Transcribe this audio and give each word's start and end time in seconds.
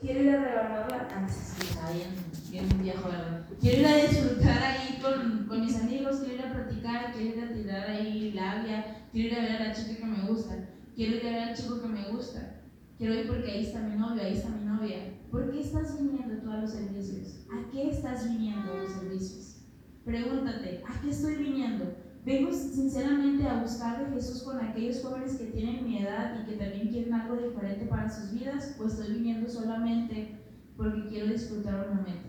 Quiero 0.00 0.22
ir 0.22 0.30
a 0.30 0.44
regalarla 0.44 1.08
antes, 1.12 1.58
está 1.58 1.90
bien, 1.90 2.14
bien 2.50 2.82
viejo, 2.82 3.08
¿verdad? 3.08 3.44
Quiero 3.60 3.80
ir 3.80 3.86
a 3.86 3.96
disfrutar 3.96 4.62
ahí 4.62 5.00
con, 5.02 5.46
con, 5.48 5.60
mis 5.60 5.74
amigos, 5.74 6.18
quiero 6.18 6.34
ir 6.34 6.42
a 6.42 6.52
platicar, 6.52 7.12
quiero 7.12 7.36
ir 7.36 7.44
a 7.44 7.52
tirar 7.52 7.90
ahí 7.90 8.32
labia, 8.32 9.08
quiero 9.10 9.28
ir 9.28 9.34
a 9.34 9.42
ver 9.42 9.52
a 9.56 9.66
la 9.66 9.74
chica 9.74 9.96
que 9.96 10.04
me 10.04 10.28
gusta, 10.28 10.68
quiero 10.94 11.16
ir 11.16 11.26
a 11.26 11.30
ver 11.30 11.48
al 11.48 11.56
chico 11.56 11.82
que 11.82 11.88
me 11.88 12.08
gusta, 12.10 12.60
quiero 12.96 13.14
ir 13.14 13.26
porque 13.26 13.50
ahí 13.50 13.66
está 13.66 13.80
mi 13.80 13.96
novio, 13.96 14.22
ahí 14.22 14.34
está 14.34 14.50
mi 14.50 14.64
novia. 14.64 14.98
¿Por 15.32 15.50
qué 15.50 15.60
estás 15.60 15.98
viniendo 15.98 16.42
tú 16.44 16.50
a 16.52 16.58
los 16.58 16.70
servicios? 16.70 17.40
¿A 17.50 17.68
qué 17.72 17.90
estás 17.90 18.28
viniendo 18.28 18.72
a 18.72 18.76
los 18.76 18.92
servicios? 18.92 19.56
Pregúntate, 20.04 20.84
¿a 20.88 21.00
qué 21.00 21.10
estoy 21.10 21.34
viniendo? 21.34 21.86
Vengo 22.28 22.52
sinceramente 22.52 23.48
a 23.48 23.62
buscar 23.62 24.04
de 24.04 24.12
Jesús 24.12 24.42
con 24.42 24.60
aquellos 24.60 25.02
jóvenes 25.02 25.36
que 25.36 25.46
tienen 25.46 25.82
mi 25.82 26.02
edad 26.02 26.38
y 26.38 26.44
que 26.44 26.58
también 26.58 26.88
quieren 26.88 27.14
algo 27.14 27.36
diferente 27.36 27.86
para 27.86 28.06
sus 28.06 28.32
vidas, 28.32 28.76
o 28.78 28.86
estoy 28.86 29.14
viniendo 29.14 29.48
solamente 29.48 30.38
porque 30.76 31.08
quiero 31.08 31.32
disfrutar 31.32 31.88
un 31.88 31.96
momento. 31.96 32.28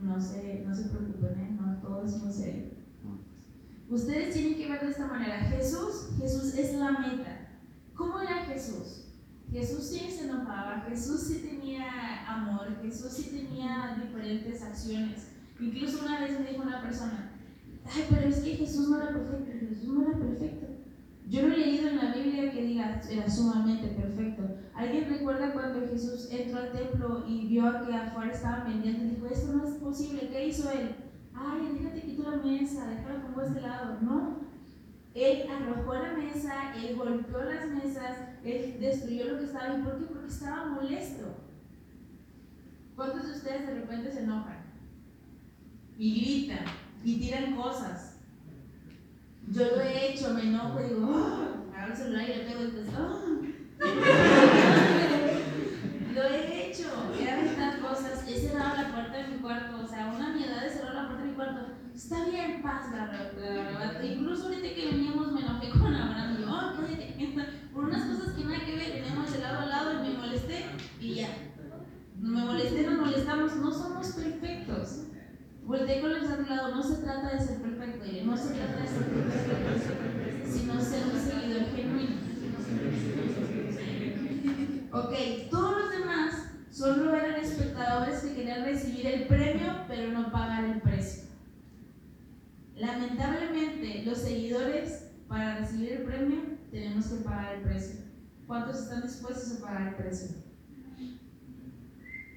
No 0.00 0.20
se, 0.20 0.64
no 0.64 0.72
se 0.72 0.84
preocupen, 0.84 1.36
¿eh? 1.36 1.58
no 1.60 1.80
todo 1.80 2.04
es 2.04 2.22
muy 2.22 2.32
serio. 2.32 2.74
Ustedes 3.88 4.34
tienen 4.34 4.54
que 4.54 4.68
ver 4.68 4.80
de 4.80 4.90
esta 4.92 5.08
manera. 5.08 5.40
Jesús, 5.40 6.10
Jesús 6.16 6.54
es 6.54 6.74
la 6.74 6.92
meta. 6.92 7.58
¿Cómo 7.96 8.20
era 8.20 8.44
Jesús? 8.44 9.08
Jesús 9.50 9.82
sí 9.82 10.08
se 10.08 10.26
enojaba, 10.26 10.84
Jesús 10.88 11.22
sí 11.22 11.38
tenía 11.44 12.24
amor, 12.24 12.80
Jesús 12.82 13.14
sí 13.14 13.30
tenía 13.30 14.00
diferentes 14.00 14.62
acciones. 14.62 15.32
Incluso 15.58 16.04
una 16.04 16.20
vez 16.20 16.38
me 16.38 16.50
dijo 16.50 16.62
una 16.62 16.80
persona, 16.80 17.27
ay, 17.94 18.06
pero 18.08 18.28
es 18.28 18.40
que 18.40 18.56
Jesús 18.56 18.88
no 18.88 18.96
era 19.00 19.12
perfecto, 19.12 19.66
Jesús 19.68 19.88
no 19.88 20.02
era 20.02 20.18
perfecto. 20.18 20.66
Yo 21.28 21.46
no 21.46 21.54
he 21.54 21.58
leído 21.58 21.88
en 21.88 21.96
la 21.96 22.14
Biblia 22.14 22.50
que 22.50 22.62
diga 22.62 23.02
era 23.10 23.28
sumamente 23.28 23.88
perfecto. 23.88 24.44
¿Alguien 24.74 25.10
recuerda 25.10 25.52
cuando 25.52 25.86
Jesús 25.86 26.28
entró 26.30 26.58
al 26.58 26.72
templo 26.72 27.24
y 27.28 27.46
vio 27.48 27.64
que 27.84 27.94
afuera 27.94 28.32
estaban 28.32 28.66
vendiendo 28.66 29.04
y 29.04 29.10
dijo, 29.10 29.26
esto 29.26 29.52
no 29.52 29.66
es 29.66 29.74
posible? 29.74 30.28
¿Qué 30.30 30.48
hizo 30.48 30.70
él? 30.70 30.94
Ay, 31.34 31.78
déjate 31.78 32.02
quito 32.02 32.30
la 32.30 32.38
mesa, 32.38 32.88
déjala 32.88 33.26
a 33.36 33.46
este 33.46 33.60
lado. 33.60 33.98
No. 34.00 34.38
Él 35.14 35.44
arrojó 35.50 35.94
la 35.94 36.12
mesa, 36.14 36.74
él 36.76 36.96
golpeó 36.96 37.42
las 37.42 37.68
mesas, 37.68 38.16
él 38.44 38.76
destruyó 38.80 39.32
lo 39.32 39.38
que 39.38 39.44
estaba. 39.44 39.78
¿Y 39.78 39.82
por 39.82 39.98
qué? 39.98 40.04
Porque 40.06 40.28
estaba 40.28 40.66
molesto. 40.66 41.24
¿Cuántos 42.96 43.26
de 43.26 43.32
ustedes 43.32 43.66
de 43.66 43.74
repente 43.74 44.10
se 44.10 44.22
enojan? 44.22 44.58
Y 45.98 46.20
gritan 46.20 46.87
y 47.04 47.18
tiran 47.18 47.56
cosas. 47.56 48.16
Yo 49.48 49.64
lo 49.64 49.80
he 49.80 50.12
hecho, 50.12 50.34
me 50.34 50.42
enojo 50.42 50.80
y 50.80 50.88
digo, 50.88 51.08
oh, 51.10 51.58
el 51.86 51.96
celular 51.96 52.24
y 52.24 52.26
le 52.28 52.44
pego 52.44 52.60
el 52.60 52.72
texto. 52.74 52.98
lo 56.14 56.22
he 56.22 56.68
hecho, 56.68 56.88
he 57.18 57.46
estas 57.46 57.76
cosas, 57.76 58.24
he 58.28 58.38
cerrado 58.38 58.76
la 58.76 58.92
puerta 58.92 59.16
de 59.16 59.28
mi 59.28 59.38
cuarto, 59.38 59.80
o 59.82 59.86
sea, 59.86 60.12
una 60.14 60.34
mi 60.34 60.44
edad 60.44 60.64
de 60.64 60.70
cerrar 60.70 60.94
la 60.94 61.06
puerta 61.06 61.22
de 61.22 61.30
mi 61.30 61.34
cuarto. 61.34 61.60
Está 61.94 62.24
bien, 62.26 62.62
paz, 62.62 62.92
la 62.94 63.06
verdad. 63.06 64.02
Incluso 64.02 64.44
ahorita 64.44 64.74
que 64.74 64.86
veníamos 64.86 65.32
me 65.32 65.40
enojé 65.40 65.70
con 65.70 65.94
Abraham 65.94 66.36
y 66.38 66.42
yo, 66.42 66.48
oh, 66.48 66.72
por 67.72 67.84
unas 67.84 68.06
cosas 68.06 68.34
que 68.34 68.44
nada 68.44 68.64
que 68.64 68.76
ver, 68.76 68.92
veníamos 68.92 69.32
de 69.32 69.38
lado 69.38 69.60
a 69.60 69.66
lado 69.66 69.92
y 70.04 70.08
me 70.08 70.18
molesté 70.18 70.66
y 71.00 71.14
ya. 71.14 71.28
Me 72.20 72.44
molesté, 72.44 72.82
nos 72.82 72.98
molestamos, 72.98 73.56
no 73.56 73.72
somos 73.72 74.08
perfectos. 74.08 75.07
Volteé 75.68 76.00
con 76.00 76.12
el 76.12 76.48
lado, 76.48 76.74
no 76.74 76.82
se 76.82 77.02
trata 77.02 77.34
de 77.34 77.40
ser 77.44 77.60
perfecto, 77.60 78.06
no 78.24 78.34
se 78.38 78.54
trata 78.54 78.80
de 78.80 78.88
ser 78.88 79.04
perfecto, 79.04 80.50
sino 80.50 80.80
ser 80.80 81.02
un 81.04 81.20
seguidor 81.20 81.66
genuino. 81.76 82.16
Ok, 84.92 85.12
todos 85.50 85.78
los 85.78 85.90
demás 85.90 86.52
solo 86.70 87.14
eran 87.14 87.44
espectadores 87.44 88.20
que 88.20 88.34
querían 88.34 88.64
recibir 88.64 89.08
el 89.08 89.26
premio, 89.26 89.84
pero 89.86 90.10
no 90.10 90.32
pagar 90.32 90.64
el 90.64 90.80
precio. 90.80 91.24
Lamentablemente, 92.74 94.04
los 94.06 94.16
seguidores, 94.16 95.10
para 95.28 95.58
recibir 95.58 95.92
el 95.92 96.02
premio, 96.04 96.40
tenemos 96.70 97.08
que 97.08 97.16
pagar 97.16 97.56
el 97.56 97.60
precio. 97.64 98.00
¿Cuántos 98.46 98.84
están 98.84 99.02
dispuestos 99.02 99.58
a 99.58 99.66
pagar 99.66 99.88
el 99.88 99.96
precio? 99.96 100.47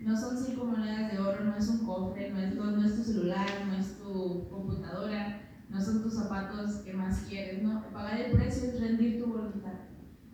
No 0.03 0.17
son 0.17 0.38
cinco 0.38 0.66
monedas 0.66 1.12
de 1.12 1.19
oro, 1.19 1.44
no 1.44 1.56
es 1.56 1.67
un 1.67 1.85
cofre, 1.85 2.31
no 2.31 2.39
es, 2.39 2.56
no 2.56 2.84
es 2.84 2.95
tu 2.95 3.03
celular, 3.03 3.47
no 3.67 3.75
es 3.75 4.00
tu 4.00 4.50
computadora, 4.50 5.41
no 5.69 5.79
son 5.79 6.01
tus 6.01 6.16
zapatos 6.16 6.78
que 6.84 6.94
más 6.94 7.19
quieres, 7.29 7.62
no. 7.62 7.84
Pagar 7.94 8.19
el 8.19 8.31
precio 8.31 8.69
es 8.69 8.79
rendir 8.81 9.23
tu 9.23 9.29
voluntad. 9.31 9.73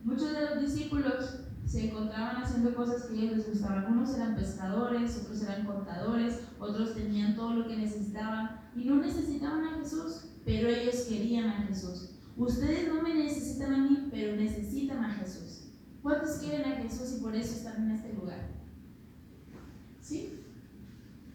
Muchos 0.03 0.31
de 0.31 0.41
los 0.41 0.61
discípulos 0.61 1.41
se 1.65 1.89
encontraban 1.89 2.41
haciendo 2.41 2.73
cosas 2.73 3.05
que 3.05 3.15
ellos 3.15 3.37
les 3.37 3.49
gustaban. 3.49 3.91
Unos 3.91 4.15
eran 4.15 4.35
pescadores, 4.35 5.17
otros 5.17 5.43
eran 5.43 5.65
contadores, 5.65 6.43
otros 6.59 6.95
tenían 6.95 7.35
todo 7.35 7.53
lo 7.55 7.67
que 7.67 7.75
necesitaban 7.75 8.61
y 8.73 8.85
no 8.85 8.95
necesitaban 8.95 9.65
a 9.65 9.77
Jesús, 9.79 10.29
pero 10.45 10.69
ellos 10.69 11.05
querían 11.09 11.49
a 11.49 11.63
Jesús. 11.63 12.11
Ustedes 12.37 12.87
no 12.87 13.01
me 13.01 13.13
necesitan 13.13 13.73
a 13.73 13.77
mí, 13.79 14.07
pero 14.11 14.37
necesitan 14.37 15.03
a 15.03 15.13
Jesús. 15.15 15.73
¿Cuántos 16.01 16.37
quieren 16.37 16.71
a 16.71 16.75
Jesús 16.77 17.17
y 17.17 17.21
por 17.21 17.35
eso 17.35 17.55
están 17.57 17.83
en 17.83 17.91
este 17.91 18.13
lugar? 18.13 18.56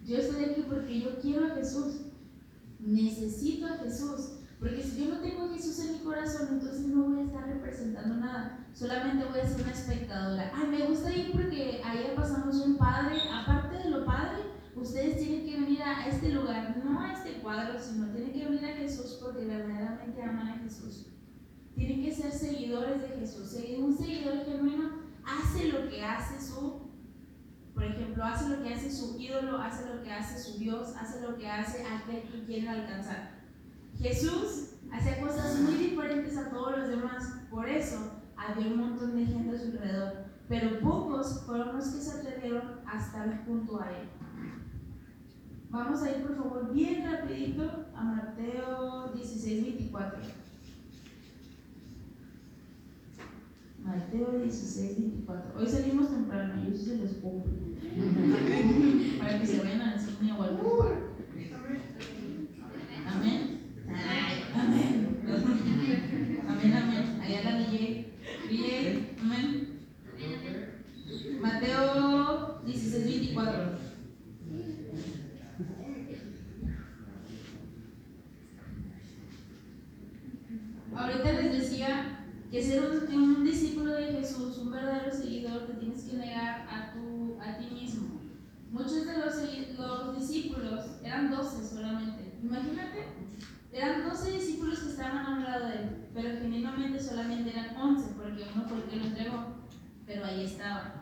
Yo 0.05 0.17
estoy 0.19 0.45
aquí 0.45 0.65
porque 0.69 1.01
yo 1.01 1.19
quiero 1.21 1.47
a 1.47 1.55
Jesús. 1.57 2.03
Necesito 2.81 3.67
a 3.67 3.79
Jesús. 3.79 4.33
Porque 4.59 4.83
si 4.83 5.05
yo 5.05 5.15
no 5.15 5.21
tengo 5.21 5.45
a 5.45 5.49
Jesús 5.49 5.79
en 5.81 5.93
mi 5.95 5.99
corazón, 6.01 6.49
entonces 6.53 6.87
no 6.87 7.05
voy 7.05 7.21
a 7.21 7.25
estar 7.25 7.49
representando 7.49 8.15
nada. 8.17 8.65
Solamente 8.75 9.25
voy 9.25 9.41
a 9.41 9.49
ser 9.49 9.63
una 9.63 9.73
espectadora. 9.73 10.53
Ay, 10.55 10.69
me 10.69 10.87
gusta 10.87 11.13
ir 11.13 11.33
porque 11.33 11.81
ahí 11.85 12.13
pasamos 12.15 12.57
un 12.57 12.77
padre. 12.77 13.17
Aparte 13.33 13.79
de 13.79 13.91
lo 13.91 14.05
padre, 14.05 14.39
ustedes 14.77 15.19
tienen 15.19 15.47
que 15.47 15.61
venir 15.61 15.83
a 15.83 16.07
este 16.07 16.29
lugar, 16.31 16.77
no 16.85 17.01
a 17.01 17.13
este 17.13 17.41
cuadro, 17.41 17.79
sino 17.79 18.07
tienen 18.13 18.33
que 18.33 18.45
venir 18.45 18.65
a 18.65 18.77
Jesús 18.77 19.19
porque 19.21 19.47
verdaderamente 19.47 20.23
aman 20.23 20.49
a 20.49 20.59
Jesús. 20.59 21.07
Tienen 21.75 22.03
que 22.03 22.15
ser 22.15 22.31
seguidores 22.31 23.03
de 23.03 23.09
Jesús. 23.19 23.57
Un 23.79 23.97
seguidor 23.97 24.45
genuino 24.45 24.91
hace 25.25 25.69
lo 25.69 25.89
que 25.89 26.05
hace 26.05 26.41
su 26.41 26.82
por 27.75 27.85
ejemplo, 27.85 28.25
hace 28.25 28.49
lo 28.49 28.63
que 28.63 28.75
hace 28.75 28.91
su 28.91 29.19
ídolo, 29.19 29.59
hace 29.59 29.95
lo 29.95 30.03
que 30.03 30.13
hace 30.13 30.39
su 30.39 30.59
Dios, 30.59 30.95
hace 30.97 31.21
lo 31.23 31.37
que 31.37 31.49
hace 31.49 31.85
aquel 31.85 32.23
que 32.23 32.45
quiere 32.45 32.69
alcanzar. 32.69 33.31
Jesús 33.99 34.75
hacía 34.93 35.21
cosas 35.21 35.59
muy 35.61 35.75
diferentes 35.75 36.37
a 36.37 36.51
todos 36.51 36.79
los 36.79 36.89
demás, 36.89 37.25
por 37.51 37.69
eso 37.69 38.23
había 38.37 38.67
un 38.67 38.79
montón 38.79 39.17
de 39.17 39.27
gente 39.27 39.57
a 39.57 39.59
su 39.59 39.67
alrededor, 39.67 40.13
pero 40.49 40.81
pocos 40.81 41.45
fueron 41.47 41.77
los 41.77 41.87
que 41.87 42.01
se 42.01 42.19
atrevieron 42.19 42.81
a 42.87 42.99
estar 42.99 43.45
junto 43.47 43.81
a 43.81 43.89
él. 43.91 44.09
Vamos 45.71 46.03
a 46.03 46.11
ir 46.11 46.23
por 46.27 46.37
favor 46.37 46.73
bien 46.75 47.11
rapidito 47.11 47.87
a 47.97 48.05
Mateo 48.05 49.13
16, 49.15 49.65
24. 49.65 50.42
Mateo 53.85 54.39
16, 54.43 54.97
24. 54.99 55.59
Hoy 55.59 55.67
salimos 55.67 56.11
temprano, 56.11 56.63
yo 56.65 56.77
sí 56.77 56.85
se 56.85 56.97
los 56.99 57.13
pongo. 57.15 57.45
Para 59.19 59.41
que 59.41 59.47
se 59.47 59.59
vayan 59.59 59.81
al 59.81 60.01
cine 60.01 60.33
o 60.33 60.43
al 60.43 60.59
Amén. 63.07 63.61
amén. 64.55 65.03
Amén, 66.49 66.73
amén. 66.75 67.21
Allá 67.23 67.43
la 67.45 67.59
DJ. 67.59 68.13
DJ, 68.49 69.17
amén. 69.21 69.73
Mateo 71.41 72.61
16, 72.65 73.05
24. 73.05 73.73
Ahorita 80.95 81.33
les 81.33 81.53
decía 81.53 82.19
que 82.53 82.63
ser 82.63 82.83
un, 83.15 83.45
discípulo 83.45 83.95
de 83.95 84.13
Jesús, 84.13 84.59
un 84.59 84.71
verdadero 84.71 85.11
seguidor, 85.11 85.67
te 85.67 85.73
tienes 85.75 86.03
que 86.05 86.17
negar 86.17 86.67
a, 86.71 86.93
tu, 86.93 87.39
a 87.41 87.57
ti 87.57 87.75
mismo. 87.75 88.21
Muchos 88.71 89.07
de 89.07 89.19
los, 89.19 89.35
los 89.79 90.19
discípulos 90.19 90.85
eran 91.03 91.31
12 91.31 91.67
solamente. 91.67 92.39
Imagínate, 92.43 93.07
eran 93.73 94.09
12 94.09 94.33
discípulos 94.33 94.81
que 94.81 94.91
estaban 94.91 95.27
a 95.27 95.31
un 95.37 95.45
lado 95.45 95.67
de 95.67 95.75
él, 95.75 96.07
pero 96.13 96.39
genuinamente 96.41 97.03
solamente 97.03 97.51
eran 97.51 97.75
11, 97.75 98.11
porque 98.17 98.45
uno 98.55 98.69
fue 98.69 98.77
el 98.79 98.85
que 98.85 98.97
lo 98.97 99.05
entregó, 99.07 99.45
pero 100.07 100.25
ahí 100.27 100.45
estaban. 100.45 100.93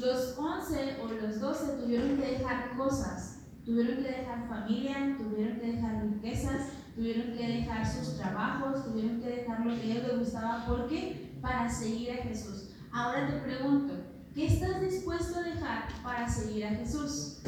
Los 0.00 0.36
11 0.36 0.96
o 1.02 1.08
los 1.08 1.40
12 1.40 1.82
tuvieron 1.82 2.16
que 2.16 2.38
dejar 2.38 2.76
cosas, 2.76 3.44
tuvieron 3.64 3.96
que 3.96 4.10
dejar 4.10 4.48
familia, 4.48 5.16
tuvieron 5.16 5.60
que 5.60 5.72
dejar 5.72 6.02
riquezas, 6.02 6.70
tuvieron 6.98 7.36
que 7.36 7.46
dejar 7.46 7.86
sus 7.86 8.16
trabajos, 8.16 8.84
tuvieron 8.84 9.20
que 9.20 9.28
dejar 9.28 9.64
lo 9.64 9.74
que 9.74 9.80
a 9.80 9.84
ellos 9.84 10.08
les 10.08 10.18
gustaba. 10.18 10.56
¿Por 10.68 10.86
qué? 10.86 11.32
Para 11.40 11.66
seguir 11.70 12.10
a 12.10 12.16
Jesús. 12.16 12.68
Ahora 12.92 13.26
te 13.26 13.40
pregunto, 13.40 13.94
¿qué 14.34 14.48
estás 14.48 14.82
dispuesto 14.82 15.38
a 15.38 15.42
dejar 15.42 15.84
para 16.02 16.28
seguir 16.28 16.66
a 16.66 16.70
Jesús? 16.70 17.38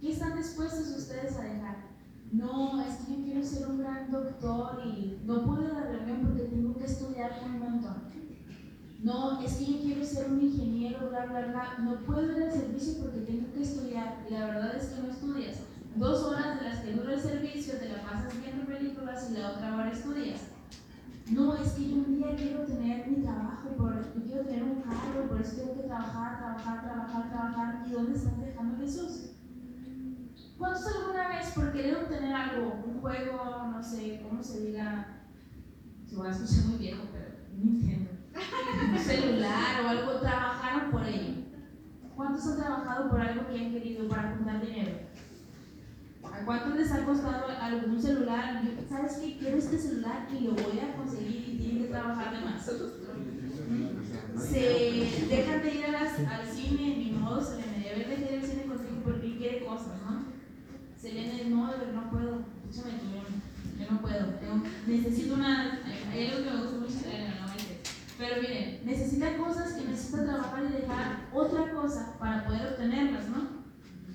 ¿Qué 0.00 0.12
están 0.12 0.36
dispuestos 0.36 0.96
ustedes 0.96 1.36
a 1.36 1.42
dejar? 1.42 1.76
No, 2.30 2.80
es 2.80 2.98
que 2.98 3.16
yo 3.16 3.24
quiero 3.24 3.42
ser 3.44 3.66
un 3.66 3.78
gran 3.78 4.12
doctor 4.12 4.80
y 4.86 5.18
no 5.24 5.44
puedo 5.44 5.64
ir 5.64 5.70
a 5.72 5.80
la 5.80 5.90
reunión 5.90 6.20
porque 6.28 6.42
tengo 6.42 6.76
que 6.76 6.84
estudiar 6.84 7.32
un 7.44 7.58
montón. 7.58 7.96
No, 9.02 9.42
es 9.42 9.54
que 9.54 9.64
yo 9.64 9.80
quiero 9.80 10.04
ser 10.04 10.30
un 10.30 10.40
ingeniero, 10.40 11.08
bla, 11.08 11.26
bla, 11.26 11.46
bla. 11.46 11.78
No 11.80 11.96
puedo 12.04 12.36
ir 12.36 12.44
al 12.44 12.52
servicio 12.52 13.02
porque 13.02 13.20
tengo 13.20 13.52
que 13.52 13.62
estudiar. 13.62 14.24
Y 14.28 14.34
la 14.34 14.46
verdad 14.46 14.76
es 14.76 14.86
que 14.86 15.02
no 15.02 15.10
estudias. 15.10 15.56
Dos 15.96 16.22
horas 16.22 16.60
de 16.60 16.68
las 16.68 16.78
que 16.80 16.92
dura 16.92 17.14
el 17.14 17.20
servicio 17.20 17.74
te 17.78 17.88
la 17.88 18.02
pasas 18.02 18.32
viendo 18.40 18.68
otra 19.44 19.74
hora 19.74 19.90
estudias. 19.90 20.40
No, 21.30 21.54
es 21.54 21.72
que 21.72 21.90
yo 21.90 21.96
un 21.96 22.16
día 22.16 22.34
quiero 22.36 22.60
tener 22.64 23.06
mi 23.06 23.22
trabajo, 23.22 23.68
por, 23.76 24.14
yo 24.14 24.22
quiero 24.22 24.44
tener 24.44 24.62
un 24.62 24.80
carro, 24.80 25.28
por 25.28 25.40
eso 25.40 25.56
tengo 25.56 25.74
que 25.74 25.88
trabajar, 25.88 26.38
trabajar, 26.38 26.84
trabajar, 26.84 27.28
trabajar. 27.30 27.84
¿Y 27.86 27.92
dónde 27.92 28.16
estás 28.16 28.40
dejando 28.40 28.78
Jesús? 28.78 29.32
¿Cuántos 30.56 30.86
alguna 30.86 31.28
vez 31.28 31.50
por 31.52 31.72
querer 31.72 31.96
obtener 31.96 32.34
algo, 32.34 32.82
un 32.86 33.00
juego, 33.00 33.68
no 33.70 33.82
sé, 33.82 34.20
cómo 34.28 34.42
se 34.42 34.66
diga, 34.66 35.22
se 36.06 36.16
voy 36.16 36.28
a 36.28 36.30
escuchar 36.30 36.64
muy 36.64 36.78
viejo, 36.78 37.04
pero 37.12 37.26
Nintendo, 37.56 38.10
un 38.92 38.98
celular 38.98 39.84
o 39.84 39.88
algo, 39.88 40.20
trabajaron 40.20 40.90
por 40.90 41.04
ello? 41.06 41.34
¿Cuántos 42.16 42.46
han 42.48 42.56
trabajado 42.56 43.10
por 43.10 43.20
algo 43.20 43.46
que 43.46 43.60
han 43.60 43.70
querido 43.70 44.08
para 44.08 44.34
juntar 44.34 44.60
dinero? 44.60 45.07
¿A 46.32 46.44
cuántos 46.44 46.76
les 46.76 46.92
ha 46.92 47.04
costado 47.04 47.46
algún 47.60 48.00
celular? 48.00 48.62
¿Sabes 48.88 49.18
qué? 49.18 49.38
Quiero 49.38 49.58
este 49.58 49.78
celular 49.78 50.28
y 50.32 50.44
lo 50.44 50.52
voy 50.52 50.78
a 50.80 50.96
conseguir 50.96 51.48
y 51.48 51.58
tienen 51.58 51.82
que 51.82 51.88
trabajar 51.88 52.36
de 52.36 52.44
más. 52.44 52.64
Se 54.38 55.26
dejan 55.28 55.62
de 55.62 55.74
ir 55.74 55.84
a 55.86 55.92
las, 55.92 56.18
al 56.18 56.46
cine, 56.46 56.96
ni 56.96 57.12
modo, 57.12 57.40
se 57.40 57.56
le 57.56 57.66
me 57.66 57.84
debe 57.84 58.16
dejar 58.16 58.34
el 58.34 58.44
cine 58.44 58.62
contigo 58.64 59.00
porque 59.04 59.36
quiere 59.36 59.66
cosas, 59.66 60.00
¿no? 60.08 60.24
Selene, 60.96 61.50
no, 61.50 61.66
no 61.66 62.10
puedo, 62.10 62.44
escúchame, 62.64 62.98
yo, 63.02 63.84
yo 63.84 63.90
no 63.90 64.00
puedo, 64.00 64.26
tengo, 64.40 64.62
necesito 64.86 65.34
una, 65.34 65.80
hay 66.12 66.26
algo 66.26 66.44
que 66.44 66.50
me 66.50 66.62
gusta 66.62 66.78
mucho 66.78 67.08
en 67.10 67.24
la 67.24 67.48
pero 68.18 68.42
miren, 68.42 68.80
necesita 68.84 69.36
cosas 69.36 69.74
que 69.74 69.84
necesita 69.84 70.24
trabajar 70.24 70.64
y 70.64 70.80
dejar 70.80 71.28
otra 71.32 71.72
cosa 71.72 72.14
para 72.18 72.44
poder 72.44 72.72
obtenerlas, 72.72 73.28
¿no? 73.28 73.57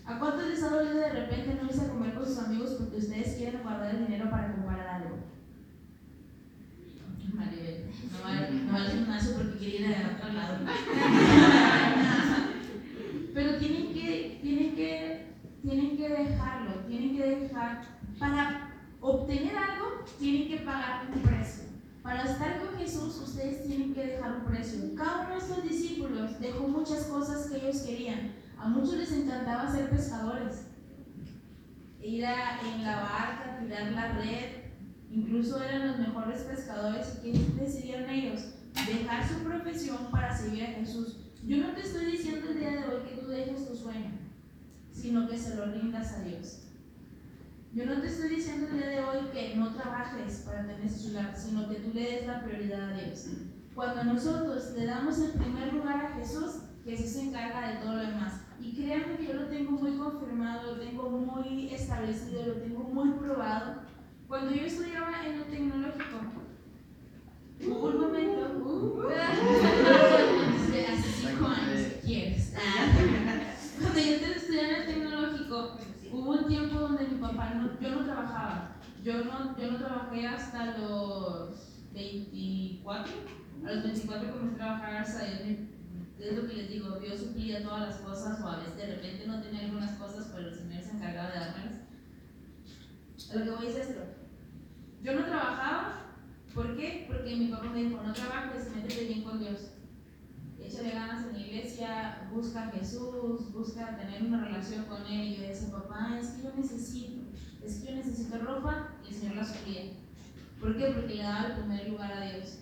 ¿A 0.06 0.20
cuántos 0.20 0.48
les 0.48 0.62
ha 0.64 0.70
dolido 0.70 0.98
de 0.98 1.10
repente 1.10 1.56
no 1.56 1.64
irse 1.68 1.86
a 1.86 1.90
comer 1.90 2.14
con 2.14 2.26
sus 2.26 2.38
amigos 2.40 2.76
porque 2.78 2.98
ustedes 2.98 3.36
quieren 3.38 3.64
guardar 3.64 3.96
el 3.96 4.06
dinero 4.06 4.30
para 4.30 4.52
comprar 4.52 4.88
algo? 4.88 5.16
Maribel, 7.34 7.86
no 8.12 8.20
va, 8.24 8.50
no 8.50 8.78
al 8.78 8.92
gimnasio 8.92 9.36
porque 9.36 9.58
quiere 9.58 9.78
ir 9.78 9.96
a 9.96 10.16
otro 10.16 10.34
lado. 10.34 10.58
Pero 13.34 13.58
tienen 13.58 13.94
que, 13.94 14.40
tienen 14.42 14.76
que, 14.76 15.28
tienen 15.64 15.98
que 15.98 16.10
dejarlo, 16.10 16.72
tienen 16.88 17.18
que 17.18 17.24
dejar. 17.24 17.88
Para 18.20 18.70
obtener 19.02 19.58
algo, 19.58 20.04
tienen 20.20 20.50
que 20.50 20.58
pagar 20.58 21.08
un 21.14 21.22
precio. 21.22 21.64
Para 22.04 22.24
estar 22.24 22.60
con 22.60 22.78
Jesús, 22.78 23.20
ustedes 23.22 23.66
tienen 23.66 23.94
que 23.94 24.06
dejar 24.06 24.34
un 24.34 24.44
precio. 24.44 24.94
Cada 24.96 25.22
uno 25.22 25.32
de 25.32 25.38
estos 25.40 25.64
discípulos 25.64 26.40
dejó 26.40 26.68
muchas 26.68 27.06
cosas 27.06 27.50
que 27.50 27.58
ellos 27.58 27.82
querían. 27.82 28.43
A 28.64 28.68
muchos 28.70 28.96
les 28.96 29.12
encantaba 29.12 29.70
ser 29.70 29.90
pescadores, 29.90 30.68
ir 32.02 32.26
a, 32.26 32.62
en 32.62 32.82
la 32.86 32.96
barca, 33.02 33.58
tirar 33.60 33.92
la 33.92 34.14
red. 34.14 34.72
Incluso 35.12 35.62
eran 35.62 35.90
los 35.90 36.00
mejores 36.00 36.44
pescadores. 36.44 37.20
¿Y 37.26 37.34
qué 37.34 37.62
decidieron 37.62 38.10
ellos? 38.10 38.54
Dejar 38.88 39.28
su 39.28 39.44
profesión 39.44 40.10
para 40.12 40.34
seguir 40.34 40.64
a 40.64 40.68
Jesús. 40.68 41.18
Yo 41.46 41.58
no 41.58 41.74
te 41.74 41.82
estoy 41.82 42.06
diciendo 42.06 42.52
el 42.52 42.60
día 42.60 42.72
de 42.72 42.78
hoy 42.86 43.04
que 43.04 43.18
tú 43.18 43.28
dejes 43.28 43.68
tu 43.68 43.76
sueño, 43.76 44.12
sino 44.94 45.28
que 45.28 45.38
se 45.38 45.56
lo 45.56 45.66
rindas 45.66 46.14
a 46.14 46.24
Dios. 46.24 46.62
Yo 47.74 47.86
no 47.86 48.00
te 48.00 48.08
estoy 48.08 48.30
diciendo 48.30 48.68
el 48.68 48.78
día 48.78 48.88
de 48.88 49.04
hoy 49.04 49.28
que 49.34 49.56
no 49.58 49.74
trabajes 49.74 50.44
para 50.46 50.62
tener 50.62 50.86
ese 50.86 51.00
celular, 51.00 51.36
sino 51.36 51.68
que 51.68 51.82
tú 51.82 51.92
le 51.94 52.02
des 52.02 52.28
la 52.28 52.42
prioridad 52.46 52.92
a 52.92 52.94
Dios. 52.94 53.28
Cuando 53.76 54.06
nosotros 54.06 54.72
le 54.78 54.86
damos 54.86 55.20
el 55.20 55.32
primer 55.32 55.74
lugar 55.74 56.06
a 56.06 56.16
Jesús, 56.16 56.60
Jesús 56.86 57.10
se 57.10 57.24
encarga 57.24 57.74
de 57.74 57.76
todo 57.82 57.96
lo 57.96 58.02
demás. 58.04 58.43
Y 58.62 58.74
créanme 58.74 59.18
que 59.18 59.28
yo 59.28 59.34
lo 59.34 59.48
tengo 59.48 59.72
muy 59.72 59.98
confirmado, 59.98 60.76
lo 60.76 60.80
tengo 60.82 61.10
muy 61.10 61.74
establecido, 61.74 62.46
lo 62.46 62.54
tengo 62.56 62.80
muy 62.80 63.12
probado. 63.12 63.82
Cuando 64.28 64.52
yo 64.54 64.66
estudiaba 64.66 65.26
en 65.26 65.36
el 65.36 65.44
tecnológico, 65.46 66.20
hubo 67.68 67.88
un 67.88 68.02
momento, 68.02 68.62
uh, 68.66 69.02
hace 70.92 71.10
cinco 71.12 71.48
años, 71.48 71.82
¿quieres? 72.04 72.54
Cuando 73.82 74.00
yo 74.00 74.16
estudiaba 74.16 74.70
en 74.70 74.76
el 74.76 74.86
tecnológico, 74.88 75.78
hubo 76.12 76.32
un 76.32 76.48
tiempo 76.48 76.80
donde 76.80 77.08
mi 77.08 77.18
papá, 77.20 77.54
no, 77.56 77.80
yo 77.80 77.96
no 77.96 78.06
trabajaba. 78.06 78.78
Yo 79.04 79.26
no, 79.26 79.58
yo 79.58 79.72
no 79.72 79.78
trabajé 79.80 80.28
hasta 80.28 80.78
los 80.78 81.90
24. 81.94 83.14
A 83.66 83.72
los 83.72 83.84
24 83.84 84.32
comencé 84.32 84.56
a 84.56 84.58
trabajar, 84.58 84.96
hasta 84.96 85.26
es 86.30 86.36
lo 86.36 86.48
que 86.48 86.54
les 86.54 86.70
digo, 86.70 87.00
Dios 87.00 87.20
suplía 87.20 87.64
todas 87.64 87.82
las 87.82 87.98
cosas 87.98 88.42
o 88.42 88.48
a 88.48 88.58
veces 88.58 88.78
de 88.78 88.96
repente 88.96 89.28
no 89.28 89.42
tenía 89.42 89.66
algunas 89.66 89.98
cosas, 89.98 90.32
pero 90.34 90.50
el 90.50 90.56
Señor 90.56 90.82
se 90.82 90.92
encargaba 90.92 91.32
de 91.32 91.40
dármelas. 91.40 91.80
Lo 93.34 93.44
que 93.44 93.52
voy 93.52 93.68
es 93.68 93.76
esto. 93.76 94.02
Yo 95.02 95.14
no 95.14 95.26
trabajaba, 95.26 96.16
¿por 96.54 96.78
qué? 96.78 97.06
Porque 97.08 97.36
mi 97.36 97.48
papá 97.48 97.66
me 97.66 97.84
dijo, 97.84 98.02
no 98.02 98.14
trabajes, 98.14 98.74
métete 98.76 99.06
bien 99.06 99.24
con 99.24 99.40
Dios 99.40 99.74
échale 100.74 100.92
ganas 100.92 101.26
en 101.28 101.34
la 101.34 101.40
iglesia, 101.40 102.30
busca 102.34 102.68
a 102.68 102.72
Jesús, 102.72 103.52
busca 103.52 103.96
tener 103.98 104.24
una 104.24 104.46
relación 104.46 104.86
con 104.86 105.06
Él. 105.06 105.28
Y 105.28 105.36
yo 105.36 105.48
decía, 105.48 105.72
papá, 105.72 106.18
es 106.20 106.30
que 106.30 106.44
yo 106.44 106.52
necesito, 106.56 107.22
es 107.64 107.80
que 107.80 107.88
yo 107.88 107.96
necesito 107.96 108.38
ropa 108.40 108.96
y 109.04 109.14
el 109.14 109.14
Señor 109.14 109.36
la 109.36 109.46
suplía. 109.46 109.92
¿Por 110.60 110.78
qué? 110.78 110.86
Porque 110.88 111.16
le 111.16 111.24
daba 111.24 111.48
el 111.48 111.54
primer 111.60 111.90
lugar 111.90 112.14
a 112.14 112.26
Dios. 112.26 112.60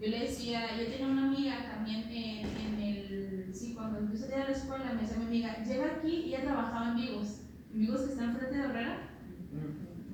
Yo 0.00 0.08
le 0.08 0.20
decía, 0.20 0.76
yo 0.78 0.86
tenía 0.86 1.06
una 1.06 1.28
amiga 1.28 1.70
también 1.74 2.04
en, 2.10 2.46
en 2.46 2.80
el, 2.80 3.50
sí, 3.52 3.74
cuando 3.74 4.00
yo 4.00 4.16
salía 4.16 4.38
de 4.38 4.44
la 4.44 4.56
escuela, 4.56 4.92
me 4.92 5.02
decía 5.02 5.18
mi 5.18 5.26
amiga, 5.26 5.64
llega 5.64 5.96
aquí 5.96 6.08
y 6.08 6.34
ella 6.34 6.44
trabajaba 6.44 6.90
en 6.90 6.96
Vigos, 6.96 7.40
en 7.72 7.80
Vigos 7.80 8.02
que 8.02 8.12
está 8.12 8.24
enfrente 8.24 8.56
de 8.56 8.64
Herrera. 8.64 9.10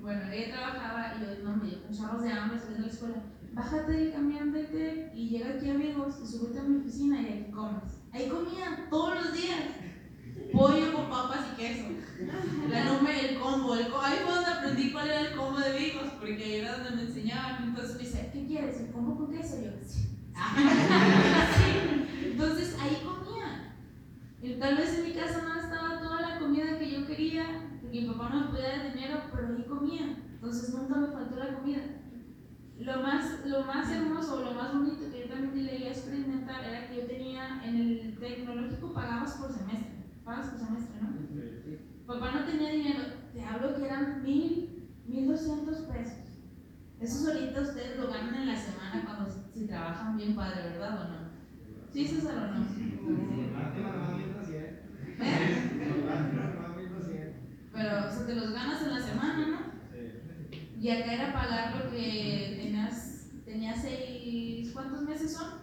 Bueno, 0.01 0.31
ella 0.31 0.55
trabajaba 0.55 1.15
y 1.15 1.21
yo, 1.21 1.43
no, 1.43 1.57
me 1.57 1.69
dio 1.69 1.79
charros 1.91 2.23
de 2.23 2.31
hambre 2.31 2.59
saliendo 2.59 2.83
de 2.83 2.87
la 2.87 2.93
escuela 2.93 3.23
bájate 3.55 3.91
del 3.93 4.11
camión, 4.11 4.51
vete 4.51 5.11
y 5.15 5.29
llega 5.29 5.51
aquí 5.51 5.69
amigos 5.69 6.15
y 6.21 6.27
súbete 6.27 6.59
a 6.59 6.63
mi 6.63 6.77
oficina 6.81 7.21
y 7.21 7.25
ahí 7.25 7.51
comes. 7.51 7.83
Ahí 8.11 8.27
comía 8.27 8.87
todos 8.89 9.15
los 9.15 9.33
días. 9.33 9.59
Pollo 10.51 10.93
con 10.93 11.09
papas 11.09 11.47
y 11.53 11.55
queso. 11.55 11.85
La 12.69 12.83
nombre, 12.83 13.29
el 13.29 13.39
combo. 13.39 13.75
El 13.75 13.85
Ahí 14.01 14.19
fue 14.23 14.35
donde 14.35 14.51
aprendí 14.51 14.91
cuál 14.91 15.07
era 15.07 15.21
el 15.21 15.35
combo 15.35 15.59
de 15.59 15.77
Vigos, 15.77 16.11
porque 16.19 16.43
ahí 16.43 16.55
era 16.55 16.77
donde 16.77 16.95
me 16.97 17.01
enseñaban. 17.03 17.63
Entonces 17.63 17.95
me 17.95 18.03
dice, 18.03 18.29
¿qué 18.45 18.53
quieres? 18.53 18.79
¿El 18.81 18.91
combo 18.91 19.15
con 19.15 19.31
queso? 19.31 19.57
Yo, 19.61 19.71
sí. 19.81 20.01
Entonces 22.31 22.77
ahí 22.79 23.01
comía. 23.03 23.75
Y 24.41 24.59
tal 24.59 24.77
vez 24.77 24.99
en 24.99 25.05
mi 25.05 25.13
casa 25.13 25.41
no 25.43 25.59
estaba 25.59 25.99
toda 25.99 26.21
la 26.21 26.39
comida 26.39 26.77
que 26.77 26.91
yo 26.91 27.07
quería, 27.07 27.69
porque 27.81 28.01
mi 28.01 28.07
papá 28.09 28.29
no 28.29 28.41
me 28.41 28.47
podía 28.47 28.77
dar 28.77 28.93
dinero, 28.93 29.21
pero 29.33 29.47
ahí 29.47 29.63
comía. 29.63 30.17
Entonces 30.33 30.73
nunca 30.73 30.95
me 30.95 31.07
faltó 31.07 31.37
la 31.37 31.55
comida 31.55 31.81
lo 32.77 33.01
más, 33.01 33.45
lo 33.45 33.63
más 33.63 33.89
hermoso, 33.89 34.43
lo 34.43 34.53
más 34.53 34.73
bonito 34.73 35.09
que 35.09 35.21
yo 35.21 35.33
también 35.33 35.65
leía 35.65 35.89
experimentar 35.89 36.65
era 36.65 36.87
que 36.87 36.97
yo 36.97 37.07
tenía 37.07 37.63
en 37.63 37.77
el 37.77 38.17
tecnológico 38.19 38.93
pagabas 38.93 39.35
por 39.35 39.49
semestre, 39.49 40.03
pagas 40.25 40.49
por 40.49 40.59
semestre, 40.59 41.01
¿no? 41.01 41.15
Papá 42.05 42.31
no 42.31 42.45
tenía 42.45 42.71
dinero, 42.71 43.03
te 43.33 43.41
hablo 43.43 43.75
que 43.75 43.85
eran 43.85 44.21
mil, 44.23 44.89
mil 45.07 45.27
doscientos 45.27 45.77
pesos. 45.77 46.24
Eso 47.05 47.29
ahorita 47.31 47.61
ustedes 47.61 47.99
lo 47.99 48.07
ganan 48.07 48.33
en 48.33 48.47
la 48.47 48.57
semana 48.57 49.03
cuando 49.05 49.31
si 49.53 49.67
trabajan 49.67 50.17
bien 50.17 50.35
padre, 50.35 50.69
¿verdad 50.71 51.01
o 51.01 51.03
no? 51.13 51.19
Sí, 51.93 52.07
César 52.07 52.35
o 52.35 52.57
no. 52.57 52.65
Pero 57.73 57.99
o 58.07 58.25
te 58.25 58.35
los 58.35 58.51
ganas 58.53 58.81
en 58.81 58.89
la 58.89 58.99
semana, 58.99 59.47
¿no? 59.47 60.81
Y 60.81 60.89
acá 60.89 61.13
era 61.13 61.33
pagar 61.33 61.75
lo 61.75 61.91
que 61.91 62.59
tenías, 62.59 63.29
tenías 63.45 63.83
seis, 63.83 64.71
¿cuántos 64.73 65.03
meses 65.03 65.33
son? 65.33 65.59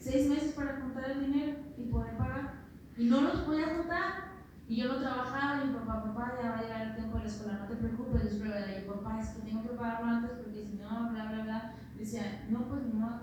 Seis 0.00 0.28
meses 0.28 0.54
para 0.54 0.80
juntar 0.80 1.12
el 1.12 1.26
dinero 1.26 1.56
y 1.76 1.82
poder 1.84 2.16
pagar. 2.16 2.64
Y 2.96 3.04
no 3.04 3.20
los 3.20 3.42
podía 3.42 3.76
juntar. 3.76 4.27
Y 4.68 4.76
yo 4.76 4.88
no 4.88 5.00
trabajaba 5.00 5.64
y 5.64 5.68
mi 5.68 5.74
papá, 5.74 6.04
papá, 6.04 6.34
ya 6.42 6.50
va 6.50 6.58
a 6.58 6.62
llegar 6.62 6.86
el 6.88 6.94
tiempo 6.94 7.16
de 7.16 7.24
la 7.24 7.30
escuela, 7.30 7.58
no 7.60 7.68
te 7.68 7.76
preocupes, 7.76 8.34
prueba. 8.34 8.60
Y 8.70 8.86
papá, 8.86 9.18
es 9.18 9.28
que 9.30 9.42
tengo 9.42 9.62
que 9.62 9.68
pagarlo 9.70 10.06
antes 10.06 10.30
porque 10.32 10.62
si 10.62 10.74
no, 10.74 11.10
bla, 11.10 11.24
bla, 11.24 11.42
bla. 11.42 11.74
Decía, 11.96 12.46
no, 12.50 12.68
pues 12.68 12.82
no. 12.92 13.22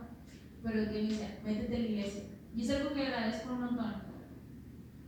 Pero 0.63 0.91
que 0.91 1.01
dice, 1.01 1.39
métete 1.45 1.75
a 1.75 1.79
la 1.79 1.85
iglesia. 1.85 2.23
Y 2.55 2.61
es 2.63 2.71
algo 2.71 2.93
que 2.93 3.05
agradezco 3.05 3.53
un 3.53 3.61
montón. 3.61 3.93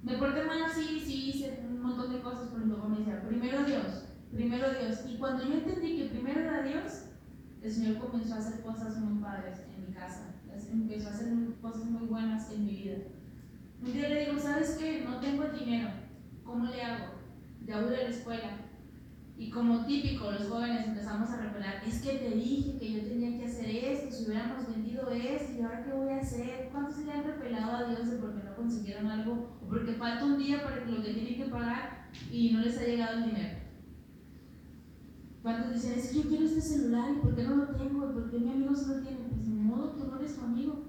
Me 0.04 0.18
porté 0.20 0.44
mal, 0.44 0.72
sí, 0.72 1.02
sí, 1.04 1.30
hice 1.30 1.66
un 1.68 1.82
montón 1.82 2.14
de 2.14 2.22
cosas, 2.22 2.50
pero 2.54 2.66
mi 2.66 2.76
papá 2.76 2.88
me 2.88 3.00
decía, 3.00 3.28
primero 3.28 3.64
Dios, 3.64 4.06
primero 4.32 4.70
Dios. 4.80 5.06
Y 5.10 5.18
cuando 5.18 5.44
yo 5.44 5.56
entendí 5.56 5.98
que 5.98 6.10
primero 6.10 6.40
era 6.40 6.62
Dios, 6.62 7.06
el 7.64 7.72
Señor 7.72 7.98
comenzó 7.98 8.36
a 8.36 8.38
hacer 8.38 8.62
cosas 8.64 8.96
muy 9.00 9.24
padres 9.24 9.64
en 9.76 9.88
mi 9.88 9.94
casa. 9.94 10.36
Empezó 10.72 11.08
a 11.08 11.12
hacer 11.12 11.34
cosas 11.62 11.86
muy 11.86 12.08
buenas 12.08 12.52
en 12.52 12.66
mi 12.66 12.76
vida. 12.76 12.98
Un 13.82 13.94
día 13.94 14.10
le 14.10 14.26
digo, 14.26 14.40
¿sabes 14.40 14.78
qué? 14.80 15.02
No 15.04 15.20
tengo 15.20 15.46
dinero. 15.46 16.07
¿Cómo 16.48 16.66
le 16.66 16.82
hago? 16.82 17.08
Ya 17.66 17.82
voy 17.82 17.94
a 17.94 18.04
la 18.04 18.10
escuela. 18.10 18.58
Y 19.38 19.52
como 19.52 19.86
típico, 19.86 20.32
los 20.32 20.48
jóvenes 20.48 20.88
empezamos 20.88 21.30
a 21.30 21.42
revelar, 21.42 21.84
es 21.86 22.02
que 22.02 22.14
te 22.14 22.30
dije 22.32 22.80
que 22.80 22.94
yo 22.94 23.02
tenía 23.02 23.38
que 23.38 23.46
hacer 23.46 23.70
esto, 23.70 24.16
si 24.16 24.26
hubiéramos 24.26 24.68
vendido 24.68 25.10
esto, 25.12 25.54
¿y 25.54 25.62
ahora 25.62 25.84
qué 25.84 25.92
voy 25.92 26.10
a 26.10 26.22
hacer? 26.22 26.70
¿Cuántos 26.72 26.98
le 27.00 27.12
han 27.12 27.26
repelado 27.26 27.76
a 27.76 27.84
Dios 27.90 28.10
de 28.10 28.18
porque 28.18 28.44
no 28.44 28.56
consiguieron 28.56 29.08
algo 29.08 29.60
o 29.62 29.68
porque 29.68 29.92
falta 29.94 30.26
un 30.26 30.40
día 30.40 30.64
para 30.64 30.86
lo 30.86 31.04
que 31.04 31.14
tienen 31.14 31.36
que 31.36 31.52
pagar 31.52 32.08
y 32.32 32.52
no 32.54 32.62
les 32.62 32.78
ha 32.80 32.86
llegado 32.86 33.18
el 33.18 33.26
dinero? 33.26 33.60
¿Cuántos 35.44 35.74
dicen, 35.74 36.00
es 36.00 36.10
que 36.10 36.24
yo 36.24 36.30
quiero 36.30 36.46
este 36.46 36.62
celular 36.62 37.12
y 37.12 37.20
por 37.20 37.36
qué 37.36 37.44
no 37.44 37.56
lo 37.58 37.68
tengo? 37.76 38.10
¿Y 38.10 38.14
por 38.14 38.32
qué 38.32 38.40
mi 38.40 38.52
amigo 38.52 38.74
se 38.74 38.88
lo 38.88 39.02
tiene? 39.02 39.18
Pues 39.30 39.46
de 39.46 39.54
modo, 39.54 39.92
tú 39.92 40.08
no 40.08 40.18
eres 40.18 40.36
tu 40.36 40.46
amigo. 40.46 40.86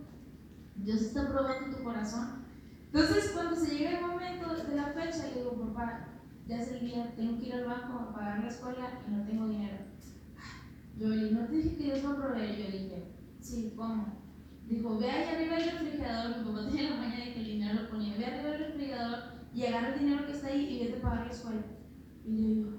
Dios 0.76 1.02
está 1.02 1.28
probando 1.28 1.76
tu 1.76 1.82
corazón. 1.82 2.47
Entonces, 2.92 3.32
cuando 3.34 3.54
se 3.54 3.76
llega 3.76 3.98
el 3.98 4.06
momento 4.06 4.54
de 4.54 4.76
la 4.76 4.86
fecha, 4.86 5.28
le 5.28 5.40
digo, 5.40 5.72
papá, 5.72 6.08
ya 6.46 6.62
es 6.62 6.72
el 6.72 6.80
día, 6.80 7.12
tengo 7.14 7.38
que 7.38 7.46
ir 7.46 7.54
al 7.54 7.66
banco 7.66 7.98
a 7.98 8.14
pagar 8.14 8.40
la 8.40 8.48
escuela 8.48 9.00
y 9.06 9.10
no 9.10 9.24
tengo 9.24 9.48
dinero. 9.48 9.76
Yo 10.98 11.08
le 11.08 11.30
no 11.30 11.46
te 11.46 11.56
dije 11.56 11.76
que 11.76 11.84
Dios 11.84 12.02
no 12.02 12.16
provee. 12.16 12.56
Yo 12.58 12.70
dije, 12.70 13.04
sí, 13.40 13.74
¿cómo? 13.76 14.18
Dijo, 14.66 14.98
ve 14.98 15.10
ahí 15.10 15.34
arriba 15.34 15.56
del 15.56 15.70
refrigerador, 15.70 16.38
mi 16.38 16.44
papá 16.44 16.68
tenía 16.68 16.90
la 16.90 16.96
mañana 16.96 17.24
de 17.24 17.34
que 17.34 17.40
el 17.40 17.46
dinero 17.46 17.82
lo 17.82 17.90
ponía, 17.90 18.16
ve 18.16 18.26
arriba 18.26 18.50
del 18.50 18.64
refrigerador 18.64 19.18
y 19.54 19.64
agarra 19.64 19.94
el 19.94 20.00
dinero 20.00 20.26
que 20.26 20.32
está 20.32 20.48
ahí 20.48 20.66
y 20.66 20.84
vete 20.84 20.98
a 20.98 21.02
pagar 21.02 21.26
la 21.26 21.32
escuela. 21.32 21.62
Y 22.24 22.32
le 22.32 22.42
digo, 22.42 22.78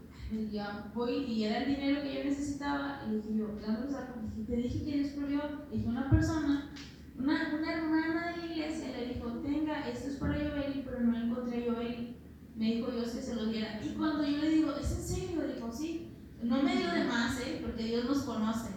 ya 0.52 0.92
voy 0.94 1.24
y 1.24 1.44
era 1.46 1.64
el 1.64 1.76
dinero 1.76 2.02
que 2.02 2.14
yo 2.16 2.24
necesitaba 2.24 3.02
y 3.06 3.12
le 3.12 3.18
dije 3.18 3.36
yo, 3.36 3.48
dándolo 3.60 3.98
dije, 4.24 4.44
te 4.46 4.56
dije 4.56 4.86
que 4.86 4.98
Dios 4.98 5.12
provió, 5.14 5.42
dije 5.72 5.88
una 5.88 6.10
persona, 6.10 6.72
una, 7.20 7.54
una 7.54 7.74
hermana 7.74 8.32
de 8.32 8.38
la 8.38 8.54
iglesia 8.54 8.98
le 8.98 9.14
dijo, 9.14 9.30
tenga, 9.44 9.88
esto 9.88 10.10
es 10.10 10.16
para 10.16 10.42
Yoveli, 10.42 10.84
pero 10.86 11.02
no 11.02 11.18
encontré 11.18 11.58
a 11.58 11.66
Yoveli. 11.66 12.16
Me 12.56 12.76
dijo 12.76 12.92
Dios 12.92 13.10
que 13.12 13.22
se 13.22 13.36
lo 13.36 13.48
diera. 13.48 13.80
Y 13.84 13.90
cuando 13.90 14.26
yo 14.26 14.38
le 14.38 14.50
digo, 14.50 14.74
¿es 14.76 14.92
en 14.92 15.04
serio? 15.04 15.44
Dijo, 15.54 15.72
sí. 15.72 16.14
No 16.42 16.64
me 16.64 16.78
dio 16.78 16.92
de 16.92 17.04
más, 17.04 17.38
¿eh? 17.42 17.60
porque 17.62 17.84
Dios 17.84 18.06
nos 18.06 18.24
conoce. 18.24 18.70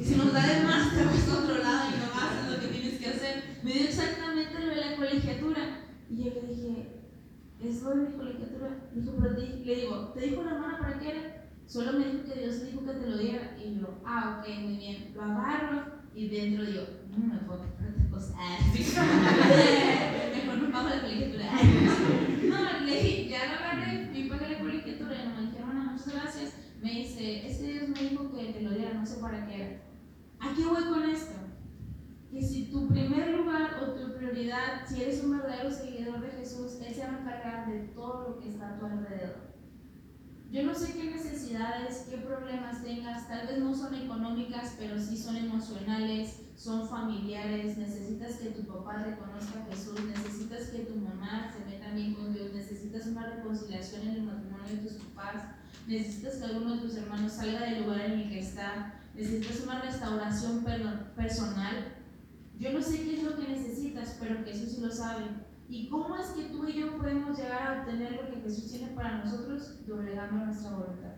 Y 0.00 0.04
si 0.04 0.16
nos 0.16 0.32
da 0.32 0.44
de 0.44 0.64
más, 0.64 0.92
te 0.92 1.04
vas 1.04 1.28
a 1.28 1.38
otro 1.38 1.58
lado 1.58 1.90
y 1.90 1.98
no 1.98 2.20
haces 2.20 2.50
lo 2.50 2.60
que 2.60 2.76
tienes 2.76 3.00
que 3.00 3.08
hacer. 3.08 3.60
Me 3.62 3.72
dio 3.72 3.84
exactamente 3.84 4.58
lo 4.58 4.66
de 4.66 4.76
la 4.76 4.96
colegiatura. 4.96 5.84
Y 6.10 6.16
yo 6.16 6.30
le 6.30 6.54
dije, 6.54 7.00
¿es 7.62 7.82
lo 7.82 7.90
de 7.90 7.96
mi 7.96 8.16
colegiatura? 8.16 8.88
Dijo, 8.92 9.12
pero 9.20 9.36
te, 9.36 9.42
le 9.42 9.74
digo, 9.76 10.08
¿te 10.08 10.20
dijo 10.20 10.42
la 10.42 10.50
hermana 10.54 10.78
para 10.80 10.98
qué 10.98 11.10
era? 11.10 11.46
Solo 11.66 11.92
me 11.92 12.06
dijo 12.06 12.24
que 12.24 12.40
Dios 12.40 12.64
dijo 12.64 12.84
que 12.84 12.92
te 12.92 13.08
lo 13.08 13.18
diera. 13.18 13.56
Y 13.64 13.78
yo, 13.78 14.00
ah, 14.04 14.40
ok, 14.40 14.48
muy 14.60 14.76
bien. 14.76 15.12
Lo 15.14 15.22
agarro 15.22 16.03
y 16.14 16.28
dentro 16.28 16.64
yo, 16.64 16.86
no 17.10 17.26
me 17.26 17.40
puedo 17.40 17.60
comprar 17.60 17.90
otra 17.90 18.10
cosa. 18.10 18.36
Mejor 20.36 20.58
no 20.62 20.72
pago 20.72 20.88
la 20.88 21.00
colegiatura. 21.00 21.52
no, 22.48 22.80
le 22.86 23.02
dije, 23.02 23.28
ya 23.28 23.46
lo 23.46 23.54
agarré, 23.54 24.10
y 24.18 24.28
pagué 24.28 24.48
la 24.48 24.58
colegiatura 24.60 25.22
y 25.22 25.28
no 25.28 25.34
me 25.34 25.46
dijeron, 25.46 25.86
muchas 25.92 26.14
gracias 26.14 26.64
me 26.84 26.90
dice, 26.90 27.46
este 27.46 27.64
Dios 27.64 27.88
me 27.88 28.10
dijo 28.10 28.30
que 28.30 28.52
te 28.52 28.60
lo 28.60 28.72
diera, 28.72 28.92
no 28.92 29.06
sé 29.06 29.16
para 29.16 29.46
qué 29.46 29.54
era. 29.54 29.80
¿A 30.38 30.54
qué 30.54 30.66
voy 30.66 30.84
con 30.84 31.08
esto? 31.08 31.32
Que 32.30 32.42
si 32.42 32.66
tu 32.66 32.88
primer 32.88 33.30
lugar 33.30 33.82
o 33.82 33.92
tu 33.94 34.14
prioridad, 34.14 34.86
si 34.86 35.00
eres 35.00 35.24
un 35.24 35.38
verdadero 35.38 35.70
seguidor 35.70 36.20
de 36.20 36.32
Jesús, 36.32 36.78
Él 36.86 36.94
se 36.94 37.06
va 37.06 37.14
a 37.14 37.20
encargar 37.20 37.72
de 37.72 37.78
todo 37.94 38.28
lo 38.28 38.38
que 38.38 38.50
está 38.50 38.68
a 38.68 38.78
tu 38.78 38.84
alrededor. 38.84 39.43
Yo 40.54 40.62
no 40.62 40.72
sé 40.72 40.92
qué 40.92 41.10
necesidades, 41.10 42.06
qué 42.08 42.18
problemas 42.18 42.80
tengas, 42.84 43.26
tal 43.26 43.48
vez 43.48 43.58
no 43.58 43.74
son 43.74 43.92
económicas, 43.92 44.76
pero 44.78 45.00
sí 45.00 45.16
son 45.18 45.34
emocionales, 45.34 46.42
son 46.54 46.88
familiares, 46.88 47.76
necesitas 47.76 48.36
que 48.36 48.50
tu 48.50 48.62
papá 48.64 49.02
reconozca 49.02 49.60
a 49.60 49.66
Jesús, 49.66 49.98
necesitas 50.06 50.68
que 50.68 50.84
tu 50.84 50.94
mamá 50.94 51.52
se 51.52 51.68
meta 51.68 51.90
bien 51.90 52.14
con 52.14 52.32
Dios, 52.32 52.54
necesitas 52.54 53.08
una 53.08 53.26
reconciliación 53.30 54.02
en 54.02 54.14
el 54.14 54.22
matrimonio 54.22 54.76
de 54.76 54.88
tus 54.88 54.92
papás, 54.92 55.42
necesitas 55.88 56.36
que 56.36 56.44
alguno 56.44 56.76
de 56.76 56.82
tus 56.82 56.94
hermanos 56.98 57.32
salga 57.32 57.62
del 57.62 57.82
lugar 57.82 58.02
en 58.02 58.20
el 58.20 58.28
que 58.28 58.38
está, 58.38 58.94
necesitas 59.12 59.60
una 59.64 59.80
restauración 59.80 60.64
personal. 61.16 61.94
Yo 62.60 62.72
no 62.72 62.80
sé 62.80 63.02
qué 63.02 63.16
es 63.16 63.24
lo 63.24 63.34
que 63.34 63.48
necesitas, 63.48 64.18
pero 64.20 64.44
Jesús 64.44 64.78
lo 64.78 64.88
sabe. 64.88 65.24
¿Y 65.68 65.88
cómo 65.88 66.16
es 66.16 66.28
que 66.28 66.44
tú 66.44 66.68
y 66.68 66.80
yo 66.80 66.98
podemos 66.98 67.38
llegar 67.38 67.62
a 67.62 67.80
obtener 67.80 68.12
lo 68.12 68.30
que 68.30 68.40
Jesús 68.42 68.70
tiene 68.70 68.94
para 68.94 69.24
nosotros? 69.24 69.80
Doblegando 69.86 70.44
nuestra 70.44 70.70
voluntad, 70.70 71.14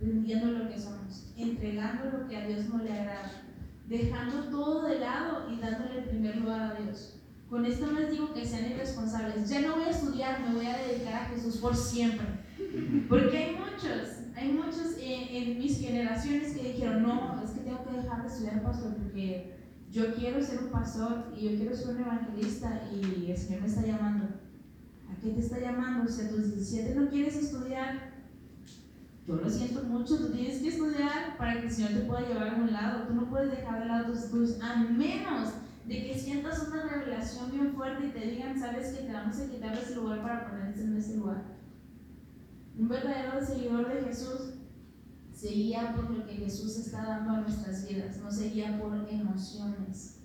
rindiendo 0.00 0.46
lo 0.52 0.68
que 0.68 0.78
somos, 0.78 1.32
entregando 1.36 2.18
lo 2.18 2.28
que 2.28 2.36
a 2.36 2.46
Dios 2.46 2.68
no 2.68 2.82
le 2.82 2.92
agrada, 2.92 3.30
dejando 3.86 4.44
todo 4.44 4.86
de 4.88 4.98
lado 5.00 5.50
y 5.50 5.60
dándole 5.60 5.98
el 5.98 6.04
primer 6.04 6.36
lugar 6.36 6.60
a 6.62 6.80
Dios. 6.80 7.18
Con 7.50 7.66
esto 7.66 7.86
no 7.86 8.00
les 8.00 8.10
digo 8.10 8.32
que 8.32 8.46
sean 8.46 8.70
irresponsables. 8.70 9.50
Ya 9.50 9.60
no 9.60 9.74
voy 9.74 9.84
a 9.84 9.90
estudiar, 9.90 10.40
me 10.40 10.54
voy 10.54 10.66
a 10.66 10.78
dedicar 10.78 11.14
a 11.14 11.26
Jesús 11.26 11.58
por 11.58 11.76
siempre. 11.76 12.26
Porque 13.10 13.36
hay 13.36 13.56
muchos, 13.56 14.22
hay 14.34 14.52
muchos 14.52 14.96
en, 14.98 15.58
mis 15.58 15.78
generaciones 15.78 16.54
que 16.54 16.72
dijeron, 16.72 17.02
no, 17.02 17.42
es 17.44 17.50
que 17.50 17.60
tengo 17.60 17.84
que 17.84 17.98
dejar 17.98 18.22
de 18.22 18.28
estudiar 18.28 18.62
pastor 18.62 18.94
porque 18.94 19.61
yo 19.92 20.14
quiero 20.14 20.42
ser 20.42 20.58
un 20.58 20.70
pastor 20.70 21.26
y 21.36 21.50
yo 21.50 21.56
quiero 21.56 21.76
ser 21.76 21.94
un 21.94 22.00
evangelista 22.00 22.82
y 22.90 23.30
el 23.30 23.36
Señor 23.36 23.60
me 23.60 23.66
está 23.66 23.82
llamando. 23.82 24.24
¿A 24.24 25.20
qué 25.20 25.30
te 25.30 25.40
está 25.40 25.60
llamando? 25.60 26.10
Si 26.10 26.22
a 26.22 26.30
tus 26.30 26.54
17 26.54 26.94
no 26.94 27.10
quieres 27.10 27.36
estudiar, 27.36 28.10
yo 29.26 29.36
lo 29.36 29.50
siento 29.50 29.82
mucho, 29.84 30.16
tú 30.16 30.32
tienes 30.32 30.62
que 30.62 30.68
estudiar 30.68 31.36
para 31.36 31.60
que 31.60 31.66
el 31.66 31.72
Señor 31.72 31.90
te 31.92 32.00
pueda 32.00 32.26
llevar 32.26 32.48
a 32.48 32.56
un 32.56 32.72
lado. 32.72 33.06
Tú 33.06 33.14
no 33.14 33.28
puedes 33.28 33.50
dejar 33.50 33.80
de 33.80 33.86
lado 33.86 34.06
tus 34.06 34.24
estudios, 34.24 34.60
a 34.62 34.76
menos 34.76 35.50
de 35.86 36.06
que 36.06 36.18
sientas 36.18 36.66
una 36.68 36.84
revelación 36.84 37.50
bien 37.50 37.74
fuerte 37.74 38.06
y 38.06 38.10
te 38.10 38.30
digan, 38.30 38.58
sabes 38.58 38.94
que 38.94 39.04
te 39.04 39.12
vamos 39.12 39.38
a 39.38 39.50
quitar 39.50 39.76
ese 39.76 39.96
lugar 39.96 40.22
para 40.22 40.48
ponerte 40.48 40.80
en 40.80 40.96
ese 40.96 41.18
lugar. 41.18 41.42
Un 42.78 42.88
verdadero 42.88 43.44
seguidor 43.44 43.92
de 43.92 44.04
Jesús 44.04 44.51
se 45.42 45.48
guía 45.48 45.92
por 45.96 46.08
lo 46.08 46.24
que 46.24 46.34
Jesús 46.34 46.76
está 46.76 47.04
dando 47.04 47.32
a 47.32 47.40
nuestras 47.40 47.88
vidas, 47.88 48.16
no 48.18 48.30
se 48.30 48.50
guía 48.50 48.78
por 48.80 48.94
emociones. 48.94 50.20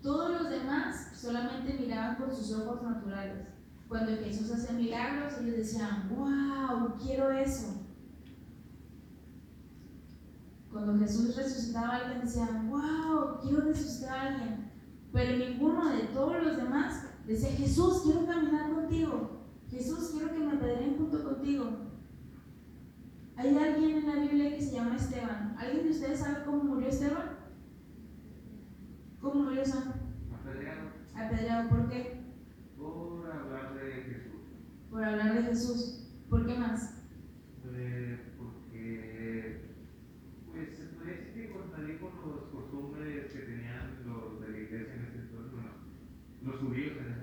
Todos 0.00 0.30
los 0.30 0.48
demás 0.48 1.08
solamente 1.14 1.74
miraban 1.74 2.16
con 2.16 2.34
sus 2.34 2.50
ojos 2.54 2.82
naturales. 2.82 3.46
Cuando 3.88 4.12
Jesús 4.12 4.50
hacía 4.50 4.72
milagros, 4.72 5.34
ellos 5.38 5.56
decían, 5.58 6.08
wow, 6.16 6.94
quiero 6.98 7.30
eso. 7.30 7.74
Cuando 10.70 10.98
Jesús 10.98 11.36
resucitaba 11.36 11.88
a 11.88 11.96
alguien, 11.98 12.22
decían, 12.22 12.70
wow, 12.70 13.38
quiero 13.42 13.60
resucitar 13.60 14.18
a 14.18 14.28
alguien. 14.28 14.72
Pero 15.12 15.36
ninguno 15.36 15.90
de 15.90 16.04
todos 16.04 16.42
los 16.42 16.56
demás 16.56 17.04
decía, 17.26 17.50
Jesús, 17.50 18.00
quiero 18.02 18.24
caminar 18.24 18.72
contigo. 18.72 19.42
Jesús, 19.68 20.12
quiero 20.14 20.32
que 20.32 20.38
me 20.38 20.52
apedreen 20.52 20.96
junto 20.96 21.22
contigo. 21.22 21.91
Hay 23.42 23.58
alguien 23.58 23.98
en 23.98 24.06
la 24.06 24.22
Biblia 24.22 24.54
que 24.54 24.62
se 24.62 24.76
llama 24.76 24.94
Esteban. 24.94 25.56
¿Alguien 25.58 25.82
de 25.82 25.90
ustedes 25.90 26.20
sabe 26.20 26.44
cómo 26.44 26.62
murió 26.62 26.88
Esteban? 26.88 27.38
¿Cómo 29.20 29.42
murió 29.42 29.62
Esteban? 29.62 29.94
Apedreado. 30.32 30.90
Apedreado, 31.16 31.68
¿por 31.68 31.88
qué? 31.88 32.22
Por 32.78 33.28
hablar 33.28 33.74
de 33.74 33.90
Jesús. 34.02 34.42
Por 34.88 35.04
hablar 35.04 35.34
de 35.34 35.42
Jesús. 35.42 36.08
¿Por 36.30 36.46
qué 36.46 36.56
más? 36.56 37.02
Eh, 37.74 38.32
porque, 38.38 39.64
pues, 40.46 40.78
se 40.78 40.84
podría 40.94 41.16
decir 41.16 41.34
que 41.34 41.50
contradijo 41.50 42.12
las 42.14 42.44
costumbres 42.52 43.32
que 43.32 43.38
tenían 43.40 44.04
los 44.06 44.40
de 44.40 44.50
la 44.50 44.56
iglesia 44.56 44.94
en 44.94 45.02
ese 45.02 45.18
entonces, 45.18 45.52
bueno, 45.52 45.70
los 46.44 46.60
judíos 46.60 46.92
en 46.96 47.12
ese 47.12 47.22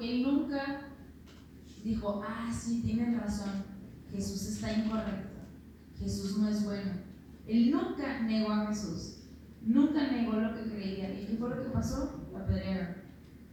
él 0.00 0.22
nunca 0.22 0.80
dijo, 1.84 2.22
ah, 2.26 2.52
sí, 2.52 2.82
tienen 2.82 3.18
razón, 3.18 3.64
Jesús 4.10 4.46
está 4.48 4.72
incorrecto, 4.72 5.38
Jesús 5.98 6.38
no 6.38 6.48
es 6.48 6.64
bueno. 6.64 6.92
Él 7.46 7.70
nunca 7.70 8.22
negó 8.22 8.52
a 8.52 8.66
Jesús, 8.66 9.18
nunca 9.62 10.10
negó 10.10 10.32
lo 10.32 10.54
que 10.54 10.70
creía. 10.70 11.12
¿Y 11.12 11.26
qué 11.26 11.36
fue 11.36 11.50
lo 11.50 11.62
que 11.62 11.70
pasó? 11.70 12.28
La 12.32 12.40
apedrearon. 12.40 13.06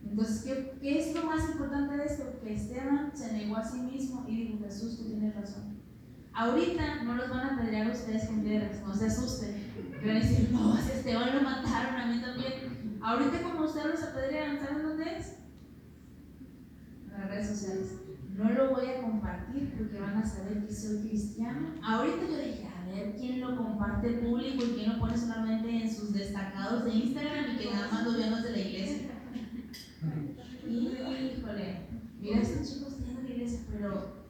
Entonces, 0.03 0.43
¿qué, 0.43 0.77
¿qué, 0.81 0.99
es 0.99 1.15
lo 1.15 1.25
más 1.25 1.49
importante 1.51 1.95
de 1.95 2.05
esto? 2.05 2.39
Que 2.41 2.55
Esteban 2.55 3.11
se 3.13 3.31
negó 3.33 3.57
a 3.57 3.63
sí 3.63 3.79
mismo 3.79 4.25
y 4.27 4.35
dijo, 4.35 4.59
Jesús, 4.63 4.97
tú 4.97 5.05
tienes 5.05 5.35
razón. 5.35 5.77
Ahorita 6.33 7.03
no 7.03 7.15
los 7.15 7.29
van 7.29 7.41
a 7.41 7.53
apedrear 7.53 7.91
ustedes 7.91 8.25
con 8.25 8.41
piedras, 8.41 8.81
no 8.85 8.93
se 8.93 9.05
asusten. 9.05 9.55
Van 10.01 10.09
a 10.09 10.19
decir, 10.19 10.51
no, 10.51 10.73
a 10.73 10.79
Esteban 10.79 11.35
lo 11.35 11.41
mataron, 11.43 12.01
a 12.01 12.07
mí 12.07 12.19
también. 12.19 12.99
Ahorita 13.01 13.43
como 13.43 13.65
ustedes 13.65 13.87
los 13.87 14.03
apedrean, 14.03 14.59
¿saben 14.59 14.83
dónde 14.83 15.17
es? 15.17 15.42
Las 17.17 17.29
redes 17.29 17.47
sociales. 17.47 17.95
No 18.35 18.49
lo 18.49 18.71
voy 18.71 18.87
a 18.87 19.01
compartir 19.01 19.73
porque 19.77 19.99
van 19.99 20.17
a 20.17 20.25
saber 20.25 20.65
que 20.65 20.73
soy 20.73 21.07
cristiano. 21.07 21.75
Ahorita 21.83 22.25
yo 22.27 22.37
dije, 22.37 22.67
a 22.67 22.85
ver 22.89 23.15
quién 23.15 23.41
lo 23.41 23.55
comparte 23.55 24.09
público 24.13 24.63
y 24.65 24.73
quién 24.75 24.93
lo 24.93 24.99
pone 24.99 25.17
solamente 25.17 25.69
en 25.69 25.93
sus 25.93 26.13
destacados 26.13 26.85
de 26.85 26.91
Instagram 26.91 27.53
y 27.53 27.57
que 27.57 27.71
nada 27.71 27.91
más 27.91 28.05
lo 28.05 28.13
veamos 28.13 28.43
de 28.43 28.51
la 28.51 28.57
iglesia. 28.57 29.09
Híjole, 30.67 31.87
mira 32.19 32.41
estos 32.41 32.73
chicos 32.73 32.97
tienen 32.97 33.23
la 33.23 33.29
iglesia, 33.29 33.59
pero, 33.71 34.25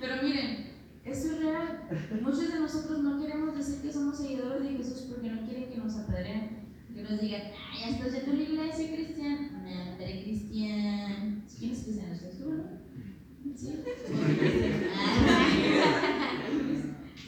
Pero 0.00 0.22
miren, 0.22 0.66
esto 1.04 1.32
es 1.32 1.38
real. 1.40 1.82
Muchos 2.22 2.52
de 2.52 2.60
nosotros 2.60 3.02
no 3.02 3.20
queremos 3.20 3.56
decir 3.56 3.80
que 3.82 3.92
somos 3.92 4.18
seguidores 4.18 4.62
de 4.62 4.76
Jesús 4.76 5.06
porque 5.08 5.30
no 5.30 5.42
quieren 5.42 5.70
que 5.70 5.78
nos 5.78 5.96
apedreen. 5.96 6.66
Que 6.94 7.02
nos 7.02 7.20
digan, 7.20 7.42
ah, 7.54 7.74
ya 7.78 7.88
estás 7.90 8.12
yendo 8.12 8.32
a 8.32 8.34
la 8.36 8.42
iglesia 8.42 8.94
cristiana. 8.96 9.50
No, 9.52 9.94
pero 9.98 10.22
cristiano. 10.22 11.42
¿Quién 11.58 11.72
es 11.72 11.82
cristiano? 11.84 12.14
¿Estás 12.14 12.38
tú, 12.38 12.52
no? 12.52 12.64
Sí. 13.54 13.82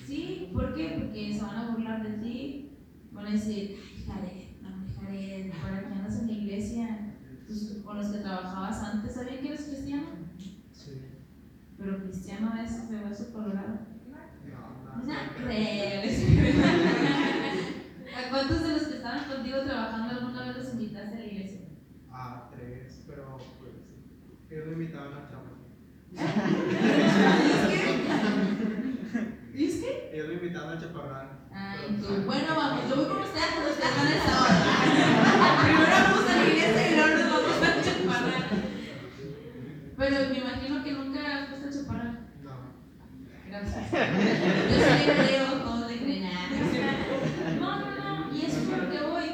Sí, 0.06 0.48
¿por 0.54 0.74
qué? 0.74 0.96
Porque 0.98 1.34
se 1.34 1.42
van 1.42 1.56
a 1.56 1.70
burlar 1.70 2.02
de 2.02 2.16
ti. 2.26 2.70
Van 3.12 3.26
a 3.26 3.30
decir, 3.32 3.76
ay, 3.78 4.04
Jared, 4.06 4.62
no 4.62 4.76
me 4.78 4.90
Jared, 4.90 5.50
¿para 5.62 5.80
qué 5.86 5.94
andas 5.94 6.18
en 6.20 6.26
la 6.28 6.32
iglesia? 6.32 7.14
Tus- 7.46 7.82
con 7.84 7.98
los 7.98 8.06
que 8.08 8.18
trabajabas 8.20 8.82
antes, 8.84 9.12
¿sabían 9.14 9.38
que 9.42 9.48
eres 9.48 9.64
cristiano? 9.64 10.06
Sí. 10.72 10.92
Pero 11.76 11.97
cristiano 12.10 12.54
es 12.62 12.90
de 12.90 12.96
hueso 13.04 13.32
colorado. 13.32 13.80
No, 14.46 14.58
No. 15.04 15.12
¿A 18.16 18.30
cuántos 18.30 18.62
de 18.62 18.68
los 18.72 18.82
que 18.82 18.96
estaban 18.96 19.24
contigo 19.24 19.58
trabajando 19.64 20.14
alguna 20.14 20.46
vez 20.46 20.56
los 20.56 20.72
invitaste 20.74 21.16
a 21.16 21.18
la 21.20 21.26
iglesia? 21.26 21.60
A 22.10 22.50
tres, 22.50 23.04
pero 23.06 23.36
pues. 23.58 23.72
Ellos 24.50 24.66
me 24.66 24.72
invitaban 24.72 25.12
a 25.12 25.28
chapa. 25.28 25.52
¿Y? 29.54 29.64
Ellos 30.12 30.28
me 30.28 30.34
invitaban 30.34 30.76
a 30.76 30.80
chaparrán. 30.80 31.28
Ay, 31.52 31.98
tú. 32.00 32.22
Bueno, 32.24 32.54
vamos, 32.56 32.88
yo 32.88 32.96
voy 32.96 33.04
con 33.06 33.18
ustedes, 33.22 33.44
a 33.44 33.68
esa 34.16 34.42
hora. 34.42 34.60
Primero 35.62 35.90
vamos 35.90 36.30
a 36.30 36.36
la 36.36 36.44
iglesia 36.46 36.90
y 36.90 36.96
luego 36.96 37.14
nos 37.18 37.30
vamos 37.30 37.56
a 37.62 37.82
chaparrar. 37.82 38.44
Pero 39.96 40.16
me 40.30 40.38
imagino 40.38 40.84
que 40.84 40.92
nunca 40.92 41.20
has 41.36 41.48
puesto 41.48 41.66
a 41.68 41.72
chaparrar. 41.72 42.12
No. 42.42 42.52
Yo 43.64 44.76
soy 44.76 45.26
creo, 45.26 45.62
todos 45.62 45.90
le 45.90 45.98
creen. 45.98 46.30
No, 47.58 47.80
no, 47.80 48.28
no. 48.28 48.36
Y 48.36 48.42
eso 48.42 48.60
es 48.60 48.68
lo 48.68 48.90
que 48.90 49.00
voy. 49.00 49.24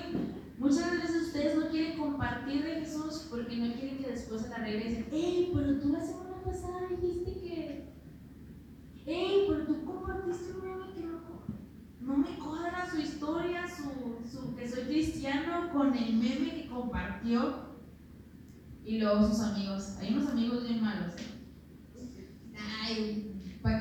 Muchas 0.58 0.92
veces 0.92 1.26
ustedes 1.26 1.56
no 1.58 1.68
quieren 1.68 1.98
compartir 1.98 2.64
de 2.64 2.80
Jesús 2.80 3.26
porque 3.30 3.56
no 3.56 3.74
quieren 3.74 3.98
que 3.98 4.10
después 4.10 4.42
se 4.42 4.48
la 4.48 4.58
regresen. 4.58 5.08
¡Ey, 5.12 5.50
pero 5.54 5.78
tú 5.78 5.90
la 5.90 6.00
semana 6.00 6.42
pasada 6.44 6.88
dijiste 6.90 7.32
que. 7.40 7.94
¡Ey, 9.06 9.46
pero 9.48 9.66
tú 9.66 9.84
compartiste 9.84 10.52
un 10.52 10.62
meme 10.62 10.92
que 10.94 11.00
no, 11.00 11.20
no 12.00 12.16
me 12.16 12.38
cuadra 12.38 12.88
su 12.90 12.98
historia, 12.98 13.66
su, 13.68 14.30
su 14.30 14.54
que 14.54 14.68
soy 14.68 14.84
cristiano 14.84 15.70
con 15.72 15.94
el 15.94 16.14
meme 16.14 16.62
que 16.62 16.68
compartió! 16.70 17.74
Y 18.86 18.98
luego 18.98 19.26
sus 19.26 19.40
amigos. 19.40 19.96
Hay 20.00 20.14
unos 20.14 20.30
amigos 20.30 20.62
bien 20.62 20.82
malos. 20.82 21.14
¿para 21.14 21.33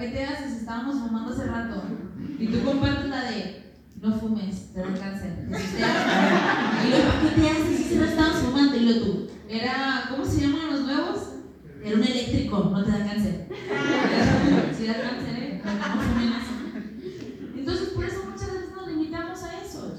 qué 0.03 0.09
te 0.09 0.25
haces? 0.25 0.53
Estábamos 0.57 0.99
fumando 0.99 1.33
hace 1.33 1.45
rato. 1.45 1.83
Y 2.39 2.47
tú 2.47 2.63
compartes 2.63 3.09
la 3.09 3.31
de 3.31 3.63
no 4.01 4.13
fumes, 4.13 4.73
te 4.73 4.79
da 4.81 4.93
cáncer. 4.93 5.33
Te. 5.35 5.43
Y 5.45 6.89
luego, 6.89 7.09
¿para 7.09 7.21
qué 7.21 7.41
te 7.41 7.49
haces? 7.49 7.77
Si 7.77 7.83
se 7.83 7.95
lo 7.99 8.05
estabas 8.05 8.37
fumando. 8.39 8.75
Y 8.75 8.81
luego 8.81 9.05
tú, 9.05 9.27
era, 9.47 10.07
¿cómo 10.09 10.25
se 10.25 10.41
llaman 10.41 10.71
los 10.71 10.81
nuevos? 10.81 11.19
Era 11.83 11.95
un 11.95 12.03
eléctrico, 12.03 12.69
no 12.71 12.83
te 12.83 12.91
da 12.91 13.05
cáncer. 13.05 13.47
Sí 14.77 14.87
da 14.87 15.01
cáncer, 15.01 15.35
¿eh? 15.37 15.61
No 15.63 16.01
fumen 16.01 16.33
eso. 16.33 16.53
Entonces, 17.57 17.89
por 17.89 18.05
eso 18.05 18.23
muchas 18.29 18.51
veces 18.53 18.71
nos 18.75 18.87
limitamos 18.87 19.43
a 19.43 19.61
eso. 19.61 19.93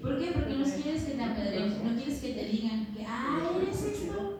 ¿Por 0.00 0.18
qué? 0.18 0.30
Porque 0.32 0.54
no 0.56 0.64
quieres 0.64 1.04
que 1.04 1.12
te 1.14 1.22
apedreen, 1.22 1.84
no 1.84 1.96
quieres 1.96 2.20
que 2.20 2.32
te 2.34 2.44
digan 2.44 2.86
que, 2.94 3.04
ah, 3.04 3.40
eres 3.60 3.82
esto. 3.82 4.38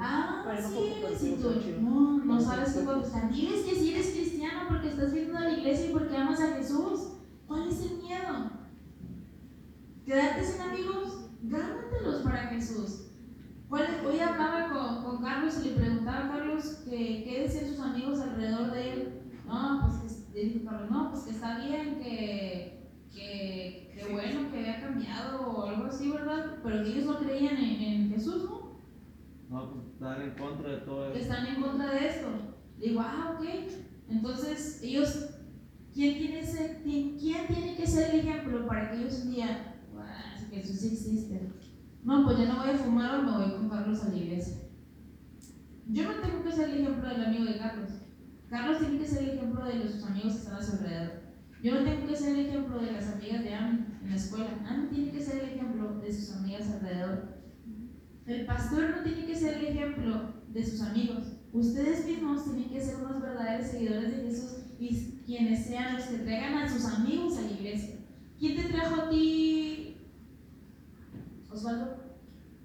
Ah, 0.00 0.44
sí 0.60 0.94
eres. 0.98 1.22
Y 1.22 1.42
tú, 1.42 1.52
no, 1.80 2.24
no 2.24 2.40
sabes 2.40 2.72
qué 2.72 2.84
contestar. 2.84 3.30
Diles 3.30 3.64
que 3.64 3.74
sí 3.74 3.94
eres 3.94 4.10
cristiano 4.10 4.62
porque 4.68 4.88
estás 4.88 5.12
viendo 5.12 5.36
a 5.36 5.42
la 5.42 5.52
iglesia 5.52 5.86
y 5.86 5.92
porque 5.92 6.16
amas 6.16 6.40
a 6.40 6.56
Jesús. 6.56 7.12
¿Cuál 7.46 7.68
es 7.68 7.80
el 7.82 7.98
miedo? 7.98 8.50
¿Quedarte 10.12 10.44
sin 10.44 10.60
amigos? 10.60 11.30
Gánatelos 11.40 12.20
para 12.22 12.48
Jesús. 12.48 13.06
¿Cuál 13.66 13.84
es? 13.84 14.04
Hoy 14.04 14.20
hablaba 14.20 14.68
con, 14.70 15.04
con 15.04 15.22
Carlos 15.22 15.54
y 15.64 15.70
le 15.70 15.74
preguntaba 15.76 16.26
a 16.26 16.28
Carlos 16.36 16.82
que, 16.84 17.24
qué 17.24 17.40
decían 17.44 17.70
sus 17.70 17.80
amigos 17.80 18.20
alrededor 18.20 18.72
de 18.72 18.92
él. 18.92 19.22
No, 19.46 19.80
pues 19.80 20.26
que, 20.30 20.34
le 20.38 20.44
dijo 20.50 20.66
Carlos, 20.66 20.90
no, 20.90 21.10
pues 21.10 21.22
que 21.22 21.30
está 21.30 21.60
bien, 21.60 21.98
que, 21.98 22.90
que, 23.10 23.90
que 23.94 24.12
bueno, 24.12 24.50
que 24.50 24.58
había 24.58 24.82
cambiado 24.82 25.46
o 25.50 25.64
algo 25.66 25.86
así, 25.86 26.10
¿verdad? 26.10 26.56
Pero 26.62 26.84
que 26.84 26.90
ellos 26.90 27.06
no 27.06 27.18
creían 27.18 27.56
en, 27.56 27.80
en 27.82 28.10
Jesús, 28.10 28.44
¿no? 28.50 28.76
No, 29.48 29.72
pues 29.72 29.86
están 29.94 30.20
en 30.20 30.30
contra 30.34 30.72
de 30.72 30.76
todo 30.82 31.08
eso. 31.08 31.18
están 31.18 31.46
en 31.46 31.62
contra 31.62 31.90
de 31.90 32.06
esto. 32.08 32.28
Le 32.78 32.88
digo, 32.88 33.00
ah, 33.02 33.38
ok. 33.38 33.46
Entonces, 34.10 34.78
ellos, 34.82 35.30
¿quién 35.94 36.18
tiene, 36.18 36.40
ese- 36.40 36.82
quién, 36.84 37.16
quién 37.18 37.46
tiene 37.46 37.76
que 37.76 37.86
ser 37.86 38.10
el 38.14 38.20
ejemplo 38.20 38.66
para 38.66 38.90
que 38.90 38.98
ellos 38.98 39.22
un 39.24 39.30
día, 39.30 39.46
"Guau, 39.46 39.71
Jesús 40.52 40.84
existe? 40.84 41.52
No, 42.04 42.24
pues 42.24 42.38
ya 42.38 42.46
no 42.46 42.60
voy 42.60 42.70
a 42.70 42.78
fumar 42.78 43.20
o 43.20 43.22
me 43.22 43.30
voy 43.32 43.56
con 43.56 43.68
Carlos 43.68 44.02
a 44.02 44.08
la 44.10 44.16
iglesia. 44.16 44.56
Yo 45.88 46.04
no 46.04 46.20
tengo 46.20 46.42
que 46.44 46.52
ser 46.52 46.70
el 46.70 46.80
ejemplo 46.80 47.08
del 47.08 47.24
amigo 47.24 47.44
de 47.44 47.58
Carlos. 47.58 47.90
Carlos 48.48 48.78
tiene 48.78 48.98
que 48.98 49.06
ser 49.06 49.22
el 49.22 49.30
ejemplo 49.30 49.64
de 49.64 49.88
sus 49.88 50.04
amigos 50.04 50.32
que 50.34 50.38
están 50.38 50.56
a 50.56 50.62
su 50.62 50.72
alrededor. 50.72 51.22
Yo 51.62 51.74
no 51.74 51.84
tengo 51.84 52.06
que 52.06 52.16
ser 52.16 52.38
el 52.38 52.46
ejemplo 52.46 52.80
de 52.80 52.92
las 52.92 53.08
amigas 53.08 53.44
de 53.44 53.54
Ami 53.54 53.86
en 54.02 54.10
la 54.10 54.16
escuela. 54.16 54.50
Ami 54.68 54.88
tiene 54.88 55.12
que 55.12 55.22
ser 55.22 55.42
el 55.42 55.50
ejemplo 55.50 55.98
de 56.00 56.12
sus 56.12 56.32
amigas 56.32 56.68
alrededor. 56.70 57.42
El 58.26 58.46
pastor 58.46 58.96
no 58.96 59.02
tiene 59.02 59.26
que 59.26 59.36
ser 59.36 59.58
el 59.58 59.66
ejemplo 59.66 60.34
de 60.48 60.66
sus 60.66 60.80
amigos. 60.80 61.32
Ustedes 61.52 62.06
mismos 62.06 62.44
tienen 62.44 62.70
que 62.70 62.80
ser 62.80 62.96
unos 62.96 63.20
verdaderos 63.20 63.68
seguidores 63.68 64.16
de 64.16 64.22
Jesús 64.24 64.52
y 64.78 65.20
quienes 65.24 65.66
sean 65.66 65.96
los 65.96 66.04
que 66.04 66.18
traigan 66.18 66.54
a 66.54 66.68
sus 66.68 66.84
amigos 66.84 67.38
a 67.38 67.42
la 67.42 67.52
iglesia. 67.52 67.96
¿Quién 68.38 68.56
te 68.56 68.72
trajo 68.72 69.02
a 69.02 69.10
ti, 69.10 69.81
Osvaldo? 71.52 71.96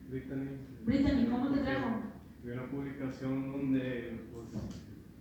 Brittany. 0.10 0.48
Brittany, 0.86 1.26
¿cómo 1.26 1.52
te 1.52 1.60
trajo? 1.60 2.02
Vi 2.44 2.52
una 2.52 2.70
publicación 2.70 3.52
donde 3.52 4.22
pues, 4.32 4.48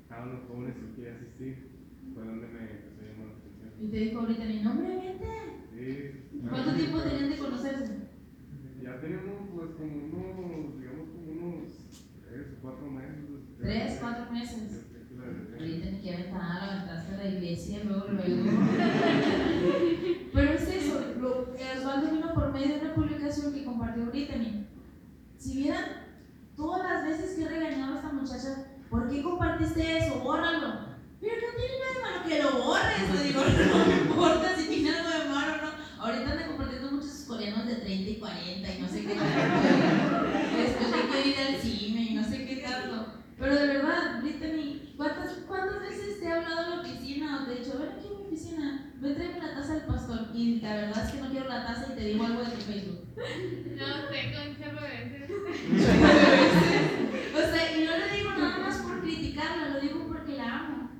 cada 0.09 0.23
uno 0.23 0.33
de 0.33 0.39
los 0.39 0.49
jóvenes 0.49 0.77
que 0.77 0.95
quiere 0.95 1.17
asistir. 1.17 1.77
Fue 2.15 2.25
donde 2.25 2.47
me 2.47 2.61
empezó 2.61 3.03
a 3.03 3.07
llamar 3.11 3.27
la 3.27 3.35
atención. 3.35 3.73
Y 3.81 3.89
te 3.89 3.97
dijo 3.97 4.23
Brittany, 4.23 4.63
no 4.63 4.71
hombre, 4.71 4.89
vente. 4.89 5.27
Sí. 5.75 6.39
¿Cuánto 6.49 6.75
tiempo 6.75 7.01
tenían 7.01 7.31
de 7.31 7.39
conocerse? 7.39 8.07
Ya 8.83 9.01
tenemos 9.01 9.49
pues 9.53 9.71
como 9.73 9.97
unos, 9.97 10.81
digamos 10.81 11.09
como 11.11 11.33
unos 11.33 12.07
tres 12.23 12.47
o 12.53 12.63
cuatro 12.63 12.91
meses. 12.91 13.25
Tres, 13.59 13.99
cuatro 14.01 14.33
meses. 14.33 14.87
Brittany 15.59 15.99
quiere 16.01 16.27
entrar, 16.27 16.43
la 16.43 16.73
aventaste 16.73 17.15
a 17.15 17.17
la 17.17 17.29
iglesia, 17.29 17.83
luego, 17.85 18.09
luego. 18.11 18.45
Pero 20.33 20.53
es 20.53 20.69
eso, 20.69 21.15
lo, 21.19 21.57
Osvaldo 21.87 22.15
vino 22.15 22.26
que 23.97 24.11
Brittany. 24.11 24.67
Si 25.39 25.57
vieran 25.57 25.85
todas 26.57 26.83
las 26.91 27.05
veces 27.05 27.37
que 27.37 27.45
he 27.45 27.49
regañado 27.49 27.95
a 27.95 27.97
esta 27.97 28.13
muchacha, 28.13 28.67
¿por 28.91 29.09
qué 29.09 29.23
compartiste 29.23 29.99
eso? 29.99 30.21
Bórralo. 30.21 30.97
Pero 31.21 31.35
no 31.35 31.57
tiene 31.57 31.75
nada 31.79 31.95
de 31.95 32.03
malo 32.03 32.29
que 32.29 32.43
lo 32.43 32.65
borres. 32.65 33.15
Le 33.15 33.25
digo, 33.25 33.41
no 33.79 33.87
me 33.87 34.01
importa 34.03 34.57
si 34.57 34.69
tiene 34.69 34.91
algo 34.91 35.11
de 35.11 35.31
malo 35.31 35.53
o 35.55 35.67
no. 35.67 36.03
Ahorita 36.03 36.33
anda 36.33 36.47
compartiendo 36.47 36.93
muchos 36.93 37.25
coreanos 37.27 37.67
de 37.67 37.77
30 37.77 38.11
y 38.11 38.17
40 38.17 38.75
y 38.75 38.83
no 38.83 38.89
sé 38.89 39.03
qué 39.03 39.15
tanto. 39.15 39.69
Después 40.57 40.93
hay 40.93 41.23
que 41.23 41.29
ir 41.29 41.39
al 41.39 41.61
cine 41.61 42.03
y 42.03 42.15
no 42.15 42.25
sé 42.25 42.47
qué 42.47 42.57
tanto. 42.57 43.07
Pero 43.39 43.55
de 43.55 43.67
verdad, 43.67 44.21
Brittany, 44.23 44.95
¿cuántas, 44.97 45.33
¿cuántas 45.47 45.81
veces 45.81 46.21
te 46.21 46.27
he 46.27 46.33
hablado 46.33 46.65
en 46.65 46.71
la 46.71 46.81
oficina 46.83 47.43
o 47.43 47.47
te 47.47 47.53
he 47.53 47.65
dicho, 47.65 47.79
ven 47.79 47.91
aquí 47.91 48.09
a 48.09 48.19
mi 48.19 48.27
oficina, 48.27 48.93
ven 48.97 49.15
tráeme 49.15 49.41
la 49.41 49.55
taza 49.55 49.75
del 49.75 49.85
pastor? 49.85 50.26
Y 50.37 50.61
la 50.61 50.75
verdad 50.75 51.05
es 51.07 51.13
que 51.13 51.21
no 51.21 51.31
quiero 51.31 51.49
la 51.49 51.67
taza 51.67 51.93
y 51.93 51.97
te 51.97 52.05
digo 52.05 52.25
algo 52.27 52.43
de 52.45 52.51
tu 52.51 52.61
Facebook. 52.63 53.01
No 53.77 53.87
sé, 54.09 54.19
con 54.35 54.59
de 54.59 54.81
veces. 54.81 55.31
O 57.35 57.39
sea, 57.39 57.79
y 57.79 57.85
no 57.85 57.93
le 57.97 58.07
digo 58.17 58.31
nada 58.39 58.59
más 58.59 58.77
por 58.79 59.01
criticarla, 59.03 59.69
lo 59.71 59.81
digo 59.81 60.07
porque 60.09 60.37
la 60.37 60.59
amo. 60.61 60.91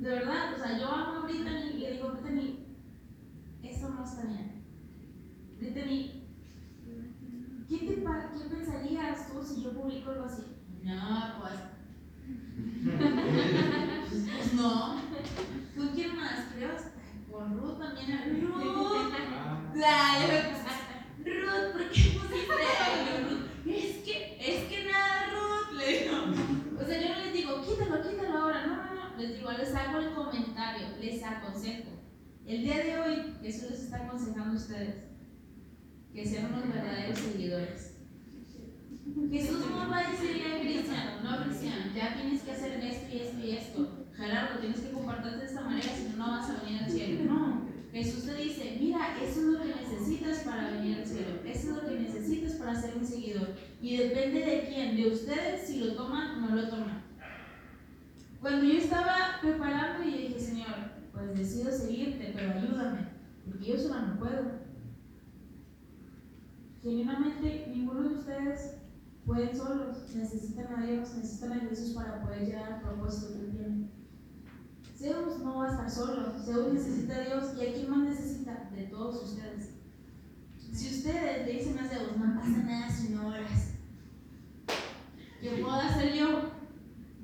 De 0.00 0.08
verdad, 0.10 0.54
o 0.54 0.58
sea, 0.62 0.78
yo 0.78 0.88
amo 0.88 1.20
a 1.20 1.26
Brittany 1.26 1.70
y 1.74 1.78
le 1.78 1.92
digo, 1.92 2.10
Brittany, 2.12 2.66
eso 3.62 3.88
no 3.90 4.04
está 4.04 4.22
bien. 4.24 4.64
Brittany, 5.58 6.22
¿qué, 7.68 7.78
te 7.78 7.92
pa- 8.02 8.30
¿qué 8.32 8.44
pensarías 8.54 9.28
tú 9.32 9.42
si 9.42 9.62
yo 9.62 9.72
publico 9.72 10.10
algo 10.10 10.24
así? 10.24 10.42
No, 10.82 11.34
pues. 11.40 11.54
pues 14.30 14.52
no. 14.54 14.96
¿Con 15.76 15.88
quién 15.94 16.16
más? 16.16 16.46
Creo 16.54 16.72
Ruth 17.52 17.78
también. 17.78 18.40
Ruth, 18.40 19.12
ah. 19.12 19.60
la, 19.74 20.26
Ruth, 21.18 21.72
¿por 21.72 21.90
qué 21.90 22.18
pusiste 22.18 22.54
Ruth? 23.22 23.66
Es 23.66 23.96
que, 24.04 24.36
es 24.40 24.64
que 24.64 24.84
nada, 24.84 25.30
Ruth, 25.32 25.78
le 25.78 25.98
digo. 25.98 26.16
O 26.80 26.84
sea, 26.84 27.00
yo 27.00 27.08
no 27.14 27.24
les 27.24 27.32
digo, 27.32 27.62
quítalo, 27.62 28.02
quítalo 28.02 28.38
ahora. 28.38 28.66
No, 28.66 28.76
no, 28.76 28.94
no. 28.94 29.16
Les 29.18 29.36
digo, 29.36 29.50
les 29.52 29.74
hago 29.74 29.98
el 29.98 30.14
comentario, 30.14 30.86
les 31.00 31.22
aconsejo. 31.22 31.90
El 32.46 32.62
día 32.62 32.78
de 32.78 32.98
hoy, 32.98 33.34
Jesús 33.42 33.70
les 33.70 33.84
está 33.84 34.04
aconsejando 34.04 34.52
a 34.52 34.56
ustedes 34.56 35.04
que 36.12 36.26
sean 36.26 36.52
unos 36.52 36.72
verdaderos 36.72 37.18
seguidores. 37.18 37.96
Jesús 39.30 39.66
no 39.70 39.90
va 39.90 39.98
a 39.98 40.10
decirle 40.10 40.44
a 40.46 40.60
cristiano, 40.60 41.20
no 41.22 41.44
cristiano, 41.44 41.92
ya 41.94 42.14
tienes 42.14 42.42
que 42.42 42.52
hacer 42.52 42.84
esto 42.84 43.14
y 43.14 43.20
esto 43.20 43.38
y 43.38 43.50
esto 43.50 44.03
Gerardo, 44.16 44.60
tienes 44.60 44.80
que 44.80 44.92
comportarte 44.92 45.38
de 45.38 45.44
esta 45.46 45.62
manera, 45.62 45.88
si 45.88 46.08
no, 46.10 46.16
no 46.16 46.32
vas 46.32 46.50
a 46.50 46.62
venir 46.62 46.82
al 46.82 46.90
cielo. 46.90 47.24
No, 47.24 47.62
Jesús 47.92 48.24
te 48.24 48.34
dice, 48.34 48.76
mira, 48.80 49.16
eso 49.22 49.40
es 49.40 49.46
lo 49.46 49.58
que 49.60 49.74
necesitas 49.74 50.38
para 50.38 50.70
venir 50.70 50.98
al 50.98 51.06
cielo, 51.06 51.40
eso 51.44 51.70
es 51.70 51.82
lo 51.82 51.88
que 51.88 52.00
necesitas 52.00 52.54
para 52.54 52.74
ser 52.74 52.96
mi 52.96 53.06
seguidor. 53.06 53.48
Y 53.80 53.96
depende 53.96 54.40
de 54.40 54.66
quién, 54.68 54.96
de 54.96 55.08
ustedes, 55.08 55.66
si 55.66 55.80
lo 55.80 55.94
toman 55.94 56.42
o 56.42 56.48
no 56.48 56.56
lo 56.56 56.68
toman. 56.68 57.02
Cuando 58.40 58.64
yo 58.66 58.78
estaba 58.78 59.38
preparando 59.40 60.04
y 60.04 60.12
dije, 60.12 60.38
Señor, 60.38 60.74
pues 61.12 61.38
decido 61.38 61.72
seguirte, 61.72 62.32
pero 62.34 62.52
ayúdame, 62.52 63.08
porque 63.44 63.64
yo 63.64 63.78
sola 63.78 64.02
no 64.02 64.18
puedo. 64.18 64.64
Genuinamente, 66.82 67.72
ninguno 67.74 68.08
de 68.08 68.14
ustedes 68.16 68.74
pueden 69.24 69.56
solos, 69.56 70.14
necesitan 70.14 70.74
a 70.74 70.86
Dios, 70.86 71.14
necesitan 71.16 71.52
a 71.52 71.60
Jesús 71.60 71.94
para 71.94 72.20
poder 72.22 72.42
llegar 72.42 72.72
al 72.74 72.80
propósito 72.82 73.40
que 73.40 73.46
tienen. 73.46 73.73
Zeus 75.04 75.40
no 75.40 75.58
va 75.58 75.66
a 75.66 75.70
estar 75.70 75.90
solo, 75.90 76.32
Zeus 76.42 76.72
necesita 76.72 77.16
a 77.16 77.20
Dios 77.20 77.44
y 77.58 77.66
a 77.66 77.72
quién 77.74 77.90
más 77.90 78.08
necesita? 78.08 78.70
De 78.74 78.84
todos 78.84 79.22
ustedes. 79.22 79.68
Si 80.72 80.96
ustedes 80.96 81.46
le 81.46 81.52
dicen 81.52 81.78
a 81.78 81.86
Zeus, 81.86 82.16
no 82.16 82.34
pasa 82.34 82.62
nada, 82.64 82.90
señoras, 82.90 83.74
¿qué 85.42 85.50
puedo 85.60 85.74
hacer 85.74 86.14
yo? 86.14 86.26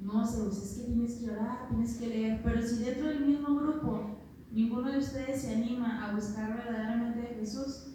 No, 0.02 0.26
Zeus, 0.26 0.58
es 0.58 0.74
que 0.74 0.92
tienes 0.92 1.14
que 1.14 1.30
orar, 1.30 1.68
tienes 1.70 1.96
que 1.96 2.06
leer, 2.06 2.40
pero 2.44 2.60
si 2.60 2.84
dentro 2.84 3.08
del 3.08 3.24
mismo 3.24 3.56
grupo 3.56 4.18
ninguno 4.52 4.92
de 4.92 4.98
ustedes 4.98 5.40
se 5.40 5.54
anima 5.54 6.06
a 6.06 6.14
buscar 6.14 6.54
verdaderamente 6.54 7.32
a 7.32 7.34
Jesús, 7.34 7.94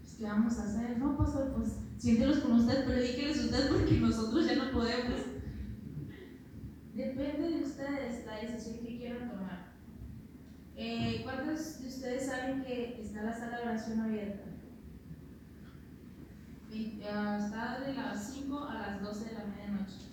pues, 0.00 0.14
¿qué 0.18 0.24
vamos 0.24 0.56
a 0.56 0.62
hacer? 0.62 0.98
No, 0.98 1.16
pastor, 1.16 1.52
pues 1.56 1.72
siéntelos 1.96 2.38
con 2.38 2.52
ustedes, 2.52 2.84
predíqueles 2.84 3.44
ustedes 3.44 3.72
porque 3.72 3.98
nosotros 3.98 4.46
ya 4.46 4.54
no 4.54 4.70
podemos. 4.70 5.27
Depende 6.98 7.48
de 7.48 7.62
ustedes 7.62 8.26
la 8.26 8.40
decisión 8.40 8.84
que 8.84 8.98
quieran 8.98 9.30
tomar. 9.30 9.68
Eh, 10.74 11.20
¿Cuántos 11.22 11.80
de 11.80 11.86
ustedes 11.86 12.26
saben 12.26 12.64
que 12.64 13.00
está 13.00 13.22
la 13.22 13.32
sala 13.32 13.58
de 13.58 13.62
oración 13.68 14.00
abierta? 14.00 14.42
Ah, 17.08 17.38
está 17.40 17.86
de 17.86 17.94
las 17.94 18.32
5 18.32 18.64
a 18.64 18.74
las 18.74 19.00
12 19.00 19.26
de 19.26 19.32
la 19.32 19.44
medianoche. 19.44 20.08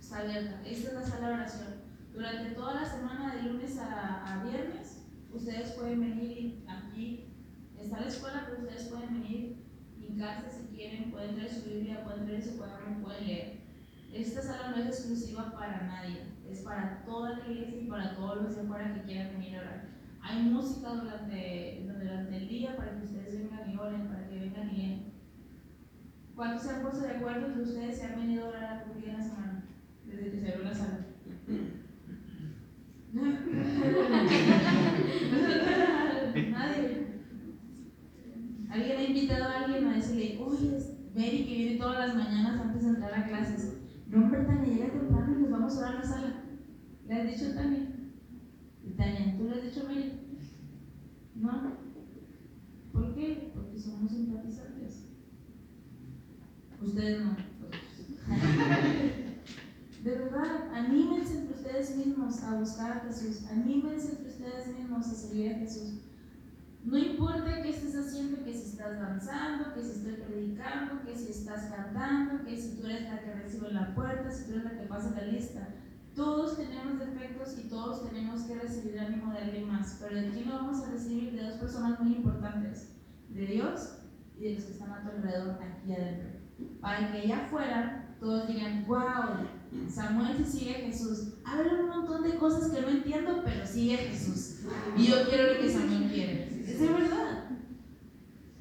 Está 0.00 0.20
abierta. 0.20 0.62
Esta 0.64 0.88
es 0.88 0.94
la 0.94 1.02
sala 1.02 1.28
de 1.28 1.34
oración. 1.34 1.74
Durante 2.14 2.50
toda 2.52 2.72
la 2.72 2.86
semana, 2.86 3.34
de 3.34 3.42
lunes 3.42 3.76
a, 3.76 4.24
a 4.24 4.44
viernes, 4.44 5.02
ustedes 5.30 5.72
pueden 5.72 6.00
venir 6.00 6.64
aquí. 6.66 7.26
Está 7.78 8.00
la 8.00 8.08
escuela, 8.08 8.46
pero 8.48 8.62
ustedes 8.62 8.88
pueden 8.88 9.20
venir 9.20 9.56
hincarse 10.00 10.48
si 10.50 10.74
quieren, 10.74 11.10
pueden 11.10 11.34
traer 11.34 11.52
su 11.52 11.68
Biblia, 11.68 12.02
pueden 12.02 12.24
traer 12.24 12.42
su 12.42 12.56
cuaderno, 12.56 13.02
pueden 13.02 13.26
leer. 13.26 13.53
Esta 14.14 14.42
sala 14.42 14.70
no 14.70 14.76
es 14.76 14.86
exclusiva 14.86 15.52
para 15.52 15.82
nadie, 15.88 16.20
es 16.48 16.60
para 16.60 17.02
toda 17.04 17.36
la 17.36 17.48
iglesia 17.48 17.82
y 17.82 17.86
para 17.86 18.14
todos 18.14 18.42
los 18.42 18.54
de 18.54 18.62
afuera 18.62 18.94
que 18.94 19.02
quieran 19.02 19.32
venir 19.32 19.56
a 19.56 19.62
orar. 19.62 19.88
Hay 20.22 20.42
música 20.44 20.90
durante, 20.90 21.82
durante 21.84 22.36
el 22.36 22.48
día 22.48 22.76
para 22.76 22.96
que 22.96 23.06
ustedes 23.06 23.40
vengan 23.40 23.68
y 23.68 23.76
oren, 23.76 24.06
para 24.06 24.28
que 24.28 24.38
vengan 24.38 24.70
y 24.70 24.76
lean. 24.76 25.00
¿Cuántos 26.36 26.62
se 26.62 26.70
han 26.70 26.82
puesto 26.82 27.00
de 27.00 27.10
acuerdo 27.10 27.54
que 27.54 27.62
ustedes 27.62 27.98
se 27.98 28.04
han 28.04 28.20
venido 28.20 28.44
a 28.44 28.48
orar 28.50 28.84
conmigo 28.84 29.08
en 29.08 29.18
la 29.18 29.24
semana? 29.24 29.64
Desde 30.06 30.30
que 30.30 30.40
se 30.40 30.52
abrió 30.52 30.64
la 30.64 30.74
sala. 30.74 31.06
Nadie. 36.50 37.06
Alguien 38.70 38.98
ha 38.98 39.02
invitado 39.02 39.44
a 39.44 39.64
alguien 39.64 39.86
a 39.88 39.94
decirle, 39.94 40.38
oye, 40.40 40.78
Mary 41.14 41.44
que 41.46 41.54
viene 41.54 41.78
todas 41.78 41.98
las 41.98 42.16
mañanas 42.16 42.60
antes 42.60 42.82
de 42.82 42.88
entrar 42.88 43.14
a 43.14 43.26
clases. 43.26 43.80
No, 44.08 44.24
hombre, 44.24 44.44
Tania, 44.44 44.72
llega 44.72 44.92
temprano 44.92 45.38
y 45.38 45.42
nos 45.42 45.50
vamos 45.80 45.82
a 45.82 45.98
la 45.98 46.02
sala. 46.02 46.34
¿Le 47.06 47.14
has 47.14 47.26
dicho 47.26 47.54
Tania? 47.54 47.88
Tania, 48.96 49.36
¿tú 49.36 49.44
le 49.44 49.54
has 49.54 49.62
dicho 49.62 49.80
a 49.80 49.84
Mary? 49.84 50.12
No. 51.34 51.72
¿Por 52.92 53.14
qué? 53.14 53.50
Porque 53.54 53.78
somos 53.78 54.10
simpatizantes. 54.10 55.06
Ustedes 56.80 57.24
no. 57.24 57.36
De 60.04 60.10
verdad, 60.10 60.70
anímense 60.72 61.38
entre 61.38 61.54
ustedes 61.54 61.96
mismos 61.96 62.42
a 62.42 62.58
buscar 62.58 62.92
a 62.92 63.00
Jesús. 63.00 63.46
Anímense 63.50 64.12
entre 64.12 64.28
ustedes 64.28 64.78
mismos 64.78 65.06
a 65.06 65.14
seguir 65.14 65.52
a 65.54 65.58
Jesús. 65.58 66.03
No 66.84 66.98
importa 66.98 67.62
qué 67.62 67.70
estés 67.70 67.96
haciendo, 67.96 68.44
que 68.44 68.52
si 68.52 68.70
estás 68.70 69.00
danzando, 69.00 69.72
que 69.72 69.82
si 69.82 69.92
estoy 69.92 70.12
predicando, 70.12 71.02
que 71.02 71.16
si 71.16 71.30
estás 71.30 71.72
cantando, 71.74 72.44
que 72.44 72.60
si 72.60 72.76
tú 72.76 72.86
eres 72.86 73.04
la 73.04 73.20
que 73.20 73.32
recibe 73.32 73.72
la 73.72 73.94
puerta, 73.94 74.30
si 74.30 74.44
tú 74.44 74.52
eres 74.52 74.64
la 74.64 74.78
que 74.78 74.86
pasa 74.86 75.14
la 75.16 75.26
lista. 75.26 75.68
Todos 76.14 76.58
tenemos 76.58 76.98
defectos 76.98 77.56
y 77.58 77.68
todos 77.70 78.06
tenemos 78.08 78.42
que 78.42 78.56
recibir 78.56 79.00
ánimo 79.00 79.32
de 79.32 79.38
alguien 79.38 79.66
más. 79.66 79.98
Pero 79.98 80.14
de 80.14 80.28
aquí 80.28 80.44
lo 80.44 80.56
vamos 80.56 80.84
a 80.84 80.90
recibir 80.90 81.32
de 81.32 81.42
dos 81.42 81.54
personas 81.54 81.98
muy 82.00 82.16
importantes: 82.16 82.90
de 83.30 83.46
Dios 83.46 84.00
y 84.38 84.44
de 84.44 84.54
los 84.54 84.64
que 84.64 84.72
están 84.72 84.92
a 84.92 85.02
tu 85.02 85.08
alrededor, 85.08 85.58
aquí 85.62 85.92
adentro. 85.92 86.28
Para 86.82 87.10
que 87.10 87.22
allá 87.22 87.46
afuera 87.46 88.16
todos 88.20 88.46
digan: 88.46 88.84
¡Wow! 88.86 89.48
Samuel 89.88 90.36
sí 90.36 90.44
sigue 90.44 90.76
a 90.76 90.86
Jesús. 90.86 91.34
Habla 91.44 91.80
un 91.80 91.88
montón 91.88 92.22
de 92.22 92.36
cosas 92.36 92.70
que 92.70 92.82
no 92.82 92.88
entiendo, 92.88 93.40
pero 93.42 93.66
sigue 93.66 93.94
a 93.94 94.10
Jesús. 94.10 94.60
Y 94.98 95.06
yo 95.06 95.26
quiero 95.28 95.54
lo 95.54 95.60
que 95.60 95.72
Samuel 95.72 96.10
quiere. 96.12 96.53
Es 96.74 96.80
de 96.80 96.88
verdad. 96.88 97.50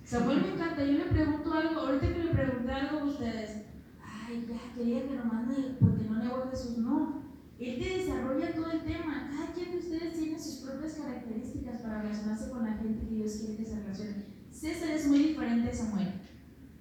Samuel 0.03 0.41
me 0.41 0.53
encanta. 0.53 0.85
Yo 0.85 0.99
le 0.99 1.05
pregunto 1.05 1.51
algo, 1.51 1.79
ahorita 1.79 2.13
que 2.13 2.23
le 2.25 2.29
pregunté 2.29 2.71
algo 2.71 2.99
a 2.99 3.03
ustedes, 3.05 3.63
ay, 4.03 4.45
quería 4.75 5.07
que 5.07 5.15
nomás 5.15 5.47
me, 5.47 5.55
porque 5.79 6.03
no 6.03 6.17
negó 6.17 6.43
a 6.43 6.51
Jesús. 6.51 6.77
No. 6.77 7.23
Él 7.57 7.79
te 7.79 7.97
desarrolla 7.97 8.53
todo 8.53 8.71
el 8.71 8.83
tema. 8.83 9.31
Cada 9.31 9.51
quien 9.53 9.71
de 9.71 9.77
ustedes 9.79 10.13
tiene 10.13 10.37
sus 10.39 10.57
propias 10.57 10.93
características 10.93 11.81
para 11.81 12.03
relacionarse 12.03 12.51
con 12.51 12.63
la 12.63 12.73
gente 12.73 13.07
que 13.07 13.15
Dios 13.15 13.31
quiere 13.37 13.57
que 13.57 13.65
se 13.65 13.79
relacione. 13.79 14.25
César 14.51 14.91
es 14.91 15.07
muy 15.07 15.17
diferente 15.17 15.71
a 15.71 15.73
Samuel. 15.73 16.13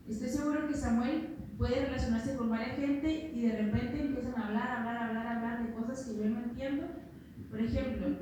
Estoy 0.06 0.28
seguro 0.28 0.68
que 0.68 0.74
Samuel 0.74 1.36
puede 1.56 1.86
relacionarse 1.86 2.36
con 2.36 2.50
varias 2.50 2.76
gente 2.76 3.32
y 3.34 3.40
de 3.40 3.56
repente 3.56 4.02
empiezan 4.02 4.34
a 4.36 4.48
hablar, 4.48 4.70
hablar, 4.70 5.02
hablar, 5.04 5.26
hablar 5.28 5.66
de 5.66 5.72
cosas 5.72 6.04
que 6.04 6.18
yo 6.18 6.28
no 6.28 6.40
entiendo. 6.40 6.88
Por 7.48 7.58
ejemplo, 7.58 8.18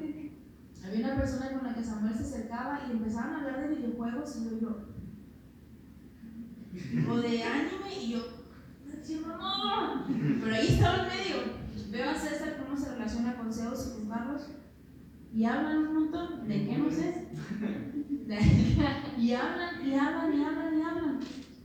había 0.87 1.07
una 1.07 1.17
persona 1.17 1.53
con 1.53 1.65
la 1.65 1.75
que 1.75 1.85
Samuel 1.85 2.15
se 2.15 2.23
acercaba 2.23 2.81
y 2.89 2.93
empezaban 2.93 3.35
a 3.35 3.39
hablar 3.39 3.61
de 3.61 3.77
videojuegos 3.77 4.37
y 4.37 4.61
yo, 4.61 4.89
o 7.11 7.17
de 7.17 7.43
anime 7.43 8.03
y 8.03 8.13
yo, 8.13 8.41
no, 9.27 10.05
pero 10.43 10.55
ahí 10.55 10.69
estaba 10.69 11.03
en 11.03 11.09
medio. 11.09 11.61
Veo 11.91 12.11
a 12.11 12.15
César 12.15 12.63
cómo 12.63 12.77
se 12.79 12.93
relaciona 12.93 13.37
con 13.37 13.53
Zeus 13.53 13.89
y 13.89 13.99
con 13.99 14.09
Carlos 14.09 14.43
y 15.33 15.45
hablan 15.45 15.87
un 15.87 15.95
montón, 15.95 16.49
¿de 16.49 16.67
qué 16.67 16.79
no 16.79 16.91
sé? 16.91 17.29
y 19.19 19.33
hablan, 19.33 19.87
y 19.87 19.95
hablan, 19.95 20.35
y 20.35 20.45
hablan, 20.45 20.79
y 20.79 20.83
hablan. 20.83 21.21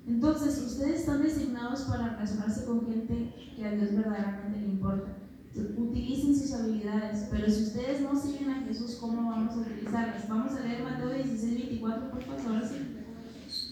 Entonces, 0.08 0.62
ustedes 0.62 1.02
están 1.02 1.24
designados 1.24 1.82
para 1.84 2.10
relacionarse 2.10 2.66
con 2.66 2.86
gente 2.86 3.34
que 3.56 3.66
a 3.66 3.72
Dios 3.72 3.96
verdaderamente 3.96 4.60
le 4.60 4.68
importa. 4.68 5.12
Utilicen 5.56 6.38
sus 6.38 6.52
habilidades, 6.52 7.28
pero 7.32 7.50
si 7.50 7.64
ustedes 7.64 8.02
no 8.02 8.14
siguen 8.20 8.50
a 8.50 8.64
Jesús, 8.66 8.98
¿cómo 9.00 9.30
vamos 9.30 9.54
a 9.54 9.60
utilizarlas? 9.60 10.28
Vamos 10.28 10.52
a 10.54 10.60
leer 10.62 10.84
Mateo 10.84 11.10
16, 11.10 11.54
24, 11.54 12.12
por 12.12 12.22
favor, 12.22 12.42
ahora 12.46 12.68
sí. 12.68 12.76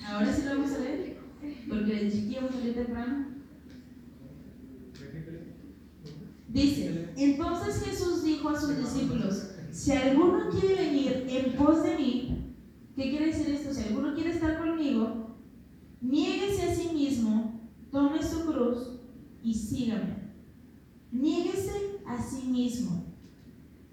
Ahora 0.05 0.33
sí 0.33 0.43
lo 0.43 0.49
vamos 0.51 0.71
a 0.71 0.79
leer, 0.79 1.17
porque 1.67 1.93
dije 2.05 2.21
que 2.21 2.31
íbamos 2.31 2.55
a 2.55 2.59
leer 2.59 2.75
temprano. 2.75 3.27
Dice, 6.47 7.09
entonces 7.17 7.83
Jesús 7.83 8.23
dijo 8.23 8.49
a 8.49 8.59
sus 8.59 8.77
discípulos, 8.77 9.49
si 9.71 9.91
alguno 9.91 10.51
quiere 10.51 10.75
venir 10.75 11.25
en 11.27 11.53
pos 11.57 11.83
de 11.83 11.97
mí, 11.97 12.55
¿qué 12.95 13.09
quiere 13.09 13.25
decir 13.25 13.49
esto? 13.49 13.73
Si 13.73 13.89
alguno 13.89 14.13
quiere 14.13 14.31
estar 14.31 14.57
conmigo, 14.57 15.35
niéguese 15.99 16.69
a 16.69 16.75
sí 16.75 16.91
mismo, 16.93 17.59
tome 17.91 18.23
su 18.23 18.45
cruz 18.45 18.99
y 19.41 19.53
sígame. 19.53 20.22
Niéguese 21.13 21.99
a 22.07 22.21
sí 22.21 22.47
mismo, 22.47 23.05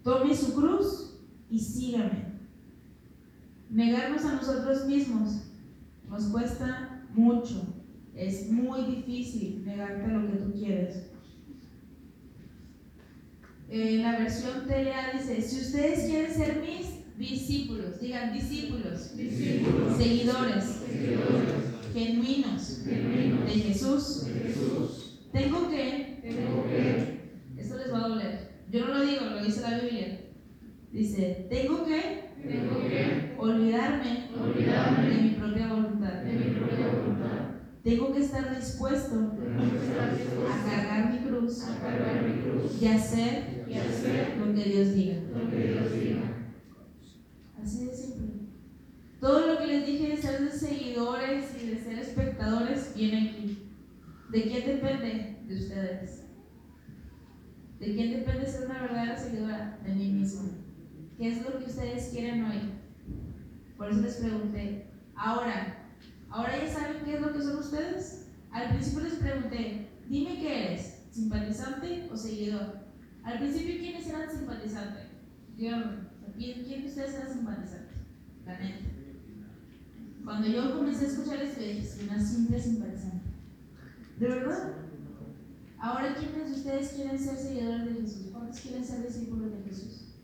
tome 0.02 0.34
su 0.34 0.54
cruz 0.54 1.18
y 1.50 1.58
sígame. 1.58 2.30
Negarnos 3.68 4.24
a 4.24 4.34
nosotros 4.36 4.86
mismos 4.86 5.42
nos 6.08 6.24
cuesta 6.24 7.06
mucho, 7.14 7.62
es 8.14 8.50
muy 8.50 8.82
difícil 8.96 9.62
negarte 9.64 10.08
lo 10.08 10.26
que 10.32 10.38
tú 10.38 10.52
quieres. 10.52 11.06
En 13.68 14.02
la 14.02 14.18
versión 14.18 14.66
TLA 14.66 15.12
dice, 15.18 15.40
si 15.42 15.60
ustedes 15.60 16.08
quieren 16.10 16.34
ser 16.34 16.60
mis 16.62 17.18
discípulos, 17.18 18.00
digan 18.00 18.32
discípulos, 18.32 19.16
Discípulos. 19.16 19.96
seguidores, 19.96 20.64
Seguidores. 20.64 21.52
genuinos 21.92 22.80
Genuinos. 22.84 23.44
de 23.46 23.52
Jesús, 23.52 24.24
de 24.26 24.32
Jesús. 24.40 25.18
tengo 25.32 25.68
que, 25.70 26.09
Tengo 26.36 26.64
que, 26.64 27.20
esto 27.56 27.76
les 27.76 27.92
va 27.92 28.04
a 28.04 28.08
doler, 28.08 28.50
yo 28.70 28.86
no 28.86 28.94
lo 28.94 29.00
digo, 29.04 29.24
lo 29.26 29.44
dice 29.44 29.60
la 29.62 29.80
Biblia, 29.80 30.20
dice, 30.92 31.46
tengo 31.50 31.84
que 31.84 32.30
tengo 32.40 32.80
que 32.88 33.34
olvidarme 33.38 34.28
olvidarme 34.40 35.08
de 35.08 35.22
mi 35.22 35.30
propia 35.30 35.68
voluntad. 35.68 36.22
de 36.22 36.32
mi 36.32 36.50
propia 36.54 36.86
voluntad. 36.86 37.38
tengo 37.82 38.12
que 38.12 38.20
estar 38.20 38.56
dispuesto 38.56 39.14
a 39.14 40.70
cargar 40.70 41.12
mi 41.12 41.18
cruz 41.18 41.64
a 41.64 41.78
cargar 41.80 42.24
mi 42.24 42.42
cruz 42.42 42.80
y 42.80 42.86
hacer 42.86 43.66
y 43.68 43.74
hacer 43.74 44.36
lo 44.38 44.54
que 44.54 44.64
Dios 44.64 44.94
diga. 44.94 45.16
lo 45.34 45.50
que 45.50 45.56
Dios 45.56 45.92
diga. 45.92 46.20
Así 47.62 47.86
de 47.86 47.94
simple. 47.94 48.26
Todo 49.20 49.46
lo 49.46 49.58
que 49.58 49.66
les 49.66 49.86
dije 49.86 50.08
de 50.08 50.16
ser 50.16 50.40
de 50.40 50.50
seguidores 50.50 51.50
y 51.62 51.66
de 51.66 51.76
ser 51.76 51.98
espectadores 51.98 52.94
viene 52.96 53.30
aquí. 53.30 53.58
¿De 54.30 54.42
quién 54.42 54.66
depende? 54.66 55.36
De 55.46 55.54
ustedes. 55.54 56.19
¿De 57.80 57.94
quién 57.94 58.12
depende 58.12 58.46
ser 58.46 58.66
una 58.66 58.82
verdadera 58.82 59.16
seguidora? 59.16 59.78
De 59.82 59.94
mí 59.94 60.12
misma. 60.12 60.50
¿Qué 61.16 61.28
es 61.28 61.42
lo 61.42 61.58
que 61.58 61.64
ustedes 61.64 62.10
quieren 62.12 62.44
hoy? 62.44 62.72
Por 63.78 63.90
eso 63.90 64.02
les 64.02 64.16
pregunté. 64.16 64.86
Ahora, 65.14 65.78
¿ahora 66.28 66.58
ya 66.62 66.70
saben 66.70 67.02
qué 67.06 67.14
es 67.14 67.22
lo 67.22 67.32
que 67.32 67.40
son 67.40 67.58
ustedes? 67.58 68.26
Al 68.50 68.68
principio 68.68 69.04
les 69.04 69.14
pregunté, 69.14 69.88
dime 70.10 70.38
qué 70.38 70.66
eres, 70.66 71.04
simpatizante 71.10 72.06
o 72.12 72.16
seguidor. 72.16 72.80
Al 73.22 73.38
principio, 73.38 73.78
¿quiénes 73.78 74.06
eran 74.08 74.30
simpatizantes? 74.30 75.06
Díganme, 75.56 76.08
¿quién, 76.36 76.62
quién 76.64 76.82
de 76.82 76.88
ustedes 76.88 77.14
era 77.14 77.32
simpatizante? 77.32 77.94
La 78.44 78.58
neta. 78.58 78.84
Cuando 80.22 80.48
yo 80.48 80.76
comencé 80.76 81.06
a 81.06 81.08
escuchar 81.08 81.42
esto, 81.42 81.60
dije, 81.60 81.82
soy 81.82 82.08
una 82.08 82.20
simple 82.20 82.60
simpatizante. 82.60 83.30
¿De 84.18 84.28
verdad? 84.28 84.79
Ahora, 85.80 86.14
¿quiénes 86.14 86.50
de 86.50 86.56
ustedes 86.56 86.88
quieren 86.90 87.18
ser 87.18 87.38
seguidores 87.38 87.86
de 87.86 88.02
Jesús? 88.02 88.28
¿Cuántos 88.32 88.60
quieren 88.60 88.84
ser 88.84 89.06
discípulos 89.06 89.50
de 89.50 89.62
Jesús? 89.62 90.14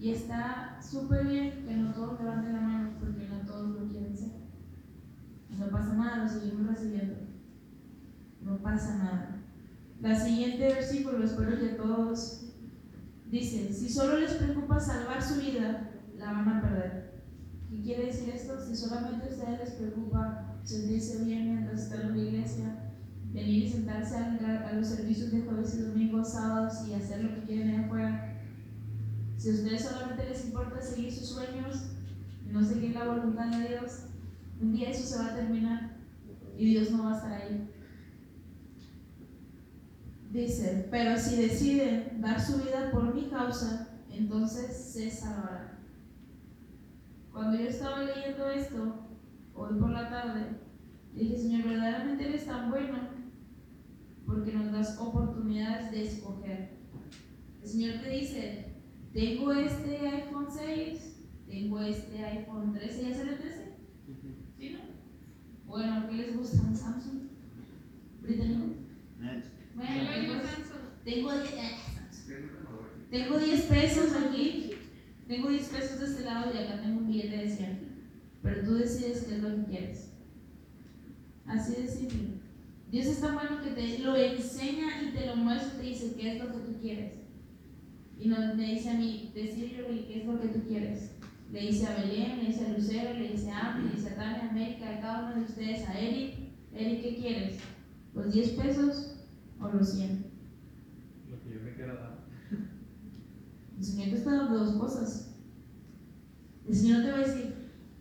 Y 0.00 0.10
está 0.10 0.80
súper 0.82 1.26
bien 1.26 1.64
que 1.64 1.74
no 1.74 1.92
todos 1.92 2.20
levanten 2.20 2.52
la 2.52 2.60
mano 2.60 2.90
porque 2.98 3.28
no 3.28 3.46
todos 3.46 3.80
lo 3.80 3.88
quieren 3.88 4.16
ser. 4.16 4.32
No 5.56 5.68
pasa 5.70 5.94
nada, 5.94 6.24
lo 6.24 6.28
seguimos 6.28 6.66
recibiendo. 6.66 7.14
No 8.42 8.58
pasa 8.58 8.96
nada. 8.98 9.36
La 10.00 10.18
siguiente 10.18 10.74
versículo, 10.74 11.24
espero 11.24 11.58
que 11.58 11.74
todos 11.74 12.52
dice, 13.30 13.72
si 13.72 13.88
solo 13.88 14.18
les 14.18 14.32
preocupa 14.32 14.80
salvar 14.80 15.22
su 15.22 15.40
vida, 15.40 15.90
la 16.16 16.32
van 16.32 16.48
a 16.48 16.60
perder. 16.60 17.22
¿Qué 17.70 17.82
quiere 17.82 18.06
decir 18.06 18.30
esto? 18.30 18.60
Si 18.60 18.74
solamente 18.74 19.26
a 19.26 19.30
ustedes 19.30 19.60
les 19.60 19.70
preocupa 19.72 20.56
sentirse 20.64 21.24
bien 21.24 21.54
mientras 21.54 21.82
están 21.82 22.02
en 22.02 22.16
la 22.16 22.22
iglesia, 22.22 22.77
venir 23.32 23.64
y 23.64 23.70
sentarse 23.70 24.16
a, 24.16 24.68
a 24.68 24.72
los 24.72 24.86
servicios 24.86 25.30
de 25.30 25.42
jueves 25.42 25.74
y 25.74 25.82
domingos, 25.82 26.32
sábados 26.32 26.86
y 26.88 26.94
hacer 26.94 27.24
lo 27.24 27.34
que 27.34 27.42
quieren 27.42 27.70
allá 27.70 27.86
afuera, 27.86 28.42
si 29.36 29.50
a 29.50 29.52
ustedes 29.52 29.84
solamente 29.84 30.28
les 30.28 30.46
importa 30.46 30.80
seguir 30.80 31.12
sus 31.12 31.28
sueños 31.28 31.88
no 32.50 32.64
seguir 32.64 32.94
la 32.94 33.04
voluntad 33.04 33.48
de 33.48 33.68
Dios, 33.68 34.06
un 34.60 34.72
día 34.72 34.90
eso 34.90 35.04
se 35.04 35.22
va 35.22 35.30
a 35.30 35.34
terminar 35.34 35.96
y 36.56 36.70
Dios 36.70 36.90
no 36.90 37.04
va 37.04 37.12
a 37.12 37.16
estar 37.16 37.32
ahí. 37.32 37.70
Dice, 40.30 40.88
pero 40.90 41.18
si 41.18 41.36
deciden 41.36 42.20
dar 42.20 42.40
su 42.40 42.58
vida 42.58 42.90
por 42.90 43.14
mi 43.14 43.28
causa, 43.28 43.88
entonces 44.10 44.76
se 44.76 45.10
salvarán. 45.10 45.78
Cuando 47.32 47.56
yo 47.56 47.68
estaba 47.68 48.02
leyendo 48.02 48.48
esto, 48.50 49.06
hoy 49.54 49.78
por 49.78 49.90
la 49.90 50.08
tarde, 50.08 50.58
dije, 51.14 51.38
Señor, 51.38 51.68
verdaderamente 51.68 52.28
eres 52.28 52.46
tan 52.46 52.70
bueno 52.70 53.17
de 55.68 56.04
escoger. 56.04 56.70
El 57.62 57.68
Señor 57.68 58.00
te 58.00 58.10
dice, 58.10 58.64
tengo 59.12 59.52
este 59.52 59.98
iPhone 59.98 60.46
6, 60.50 61.16
tengo 61.46 61.80
este 61.80 62.24
iPhone 62.24 62.72
13, 62.72 63.02
¿ya 63.02 63.14
sale 63.14 63.32
el 63.32 63.38
13? 63.38 63.72
¿Sí, 64.58 64.70
no? 64.70 64.78
Bueno, 65.66 66.08
¿qué 66.08 66.16
les 66.16 66.36
gusta? 66.36 66.62
¿Un 66.62 66.76
Samsung? 66.76 67.28
¿Británico? 68.22 68.74
Bueno, 69.74 70.04
Yo 70.04 70.10
tengo, 70.10 70.34
tengo 71.04 71.32
10 71.32 71.52
eh, 71.52 71.70
Samsung. 71.94 73.10
Tengo 73.10 73.38
10 73.38 73.62
pesos 73.62 74.12
aquí, 74.16 74.70
tengo 75.26 75.50
10 75.50 75.68
pesos 75.68 76.00
de 76.00 76.06
este 76.06 76.24
lado 76.24 76.52
y 76.52 76.58
acá 76.58 76.80
tengo 76.80 77.00
un 77.00 77.08
billete 77.08 77.36
de 77.36 77.50
100. 77.50 77.88
Pero 78.42 78.64
tú 78.64 78.74
decides 78.74 79.24
qué 79.24 79.36
es 79.36 79.42
lo 79.42 79.56
que 79.56 79.64
quieres. 79.64 80.12
Así 81.46 81.82
de 81.82 81.88
simple. 81.88 82.47
Dios 82.90 83.06
es 83.06 83.20
tan 83.20 83.34
bueno 83.34 83.62
que 83.62 83.70
te 83.70 83.98
lo 83.98 84.16
enseña 84.16 85.02
y 85.02 85.12
te 85.14 85.26
lo 85.26 85.36
muestra 85.36 85.74
y 85.74 85.76
te 85.76 85.88
dice 85.88 86.14
qué 86.16 86.36
es 86.36 86.42
lo 86.42 86.52
que 86.52 86.58
tú 86.60 86.80
quieres. 86.80 87.12
Y 88.18 88.28
nos, 88.28 88.56
me 88.56 88.74
dice 88.74 88.90
a 88.90 88.94
mí, 88.94 89.30
decirle 89.34 90.06
qué 90.08 90.20
es 90.20 90.26
lo 90.26 90.40
que 90.40 90.48
tú 90.48 90.60
quieres. 90.66 91.12
Le 91.52 91.60
dice 91.60 91.86
a 91.86 91.96
Belén, 91.96 92.38
le 92.38 92.46
dice 92.46 92.66
a 92.66 92.72
Lucero, 92.72 93.14
le 93.14 93.28
dice 93.32 93.50
a 93.50 93.74
Ami, 93.74 93.88
le 93.88 93.94
dice 93.94 94.08
a 94.08 94.16
Tania, 94.16 94.44
a 94.44 94.50
América, 94.50 94.90
a 94.90 95.00
cada 95.00 95.26
uno 95.26 95.36
de 95.36 95.42
ustedes, 95.42 95.86
a 95.86 95.98
Eric. 95.98 96.34
Eric, 96.74 97.02
¿qué 97.02 97.16
quieres? 97.16 97.58
¿Los 98.14 98.32
10 98.32 98.50
pesos 98.50 99.16
o 99.60 99.68
los 99.68 99.90
100? 99.90 100.24
Lo 101.30 101.42
que 101.42 101.54
yo 101.54 101.60
me 101.62 101.74
quiera 101.74 101.94
dar. 101.94 102.18
El 103.78 103.84
Señor 103.84 104.08
te 104.08 104.14
está 104.16 104.34
dando 104.34 104.64
dos 104.64 104.76
cosas. 104.76 105.34
El 106.66 106.74
Señor 106.74 107.02
te 107.02 107.10
va 107.10 107.18
a 107.18 107.26
decir, 107.26 107.54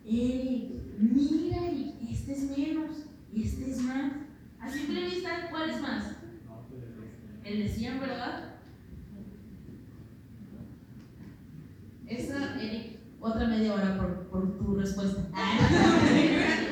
Eric, 0.05 0.71
mira, 0.97 1.67
Eric, 1.67 1.95
este 2.09 2.31
es 2.31 2.57
menos 2.57 2.91
y 3.33 3.43
este 3.43 3.69
es 3.69 3.81
más. 3.81 4.26
A 4.59 4.69
simple 4.69 5.05
vista, 5.05 5.47
¿cuál 5.49 5.69
es 5.69 5.81
más? 5.81 6.15
El 7.43 7.63
de 7.63 7.69
100, 7.69 7.99
¿verdad? 7.99 8.55
Esa, 12.07 12.61
Eric, 12.61 12.99
otra 13.19 13.47
media 13.47 13.73
hora 13.73 13.97
por, 13.97 14.27
por 14.27 14.57
tu 14.57 14.75
respuesta. 14.75 15.21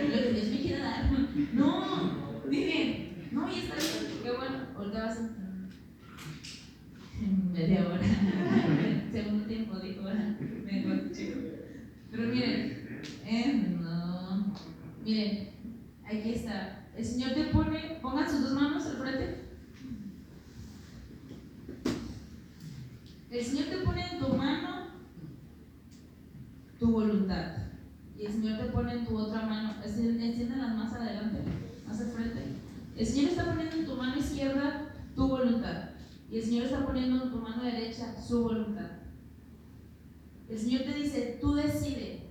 Lo 0.09 0.21
que 0.21 0.33
Dios 0.33 0.47
me 0.49 0.59
quiera 0.59 0.79
dar. 0.83 1.11
No, 1.53 2.41
dije, 2.49 3.27
no, 3.31 3.49
y 3.49 3.59
está 3.59 3.75
bien, 3.75 4.19
qué 4.23 4.31
bueno, 4.31 4.57
ahorita 4.77 5.03
vas 5.03 5.17
a. 5.17 5.29
Media 7.53 7.87
hora. 7.87 8.01
Segundo 9.11 9.45
tiempo, 9.45 9.79
dijo, 9.79 10.03
mejor 10.65 11.11
chico. 11.11 11.39
Pero 12.11 12.23
miren, 12.23 13.01
eh, 13.25 13.77
no. 13.81 14.53
Miren, 15.03 15.49
aquí 16.05 16.31
está. 16.33 16.84
El 16.97 17.05
Señor 17.05 17.33
te 17.33 17.45
pone, 17.45 17.99
pongan 18.01 18.29
sus 18.29 18.41
dos 18.41 18.53
manos 18.53 18.85
al 18.85 18.97
frente. 18.97 19.45
El 23.29 23.43
Señor 23.43 23.65
te 23.65 23.77
pone 23.79 24.11
en 24.11 24.19
tu 24.19 24.29
mano 24.29 24.87
tu 26.79 26.91
voluntad. 26.91 27.57
Y 28.17 28.25
el 28.25 28.31
Señor 28.31 28.59
te 28.59 28.71
pone 28.71 28.93
en 28.93 29.05
tu 29.05 29.17
otra 29.17 29.41
mano. 29.45 29.73
Enciéndanlas 29.83 30.75
más 30.75 30.93
adelante, 30.93 31.39
más 31.85 31.99
al 31.99 32.11
frente. 32.11 32.41
El 32.95 33.05
Señor 33.05 33.31
está 33.31 33.45
poniendo 33.45 33.75
en 33.75 33.85
tu 33.85 33.95
mano 33.95 34.17
izquierda 34.17 34.93
tu 35.15 35.27
voluntad. 35.27 35.89
Y 36.31 36.37
el 36.37 36.43
Señor 36.43 36.65
está 36.65 36.85
poniendo 36.85 37.25
en 37.25 37.31
tu 37.31 37.37
mano 37.37 37.63
derecha 37.63 38.15
su 38.21 38.43
voluntad. 38.43 38.89
El 40.49 40.57
Señor 40.57 40.83
te 40.83 40.93
dice, 40.93 41.39
tú 41.41 41.55
decides. 41.55 42.21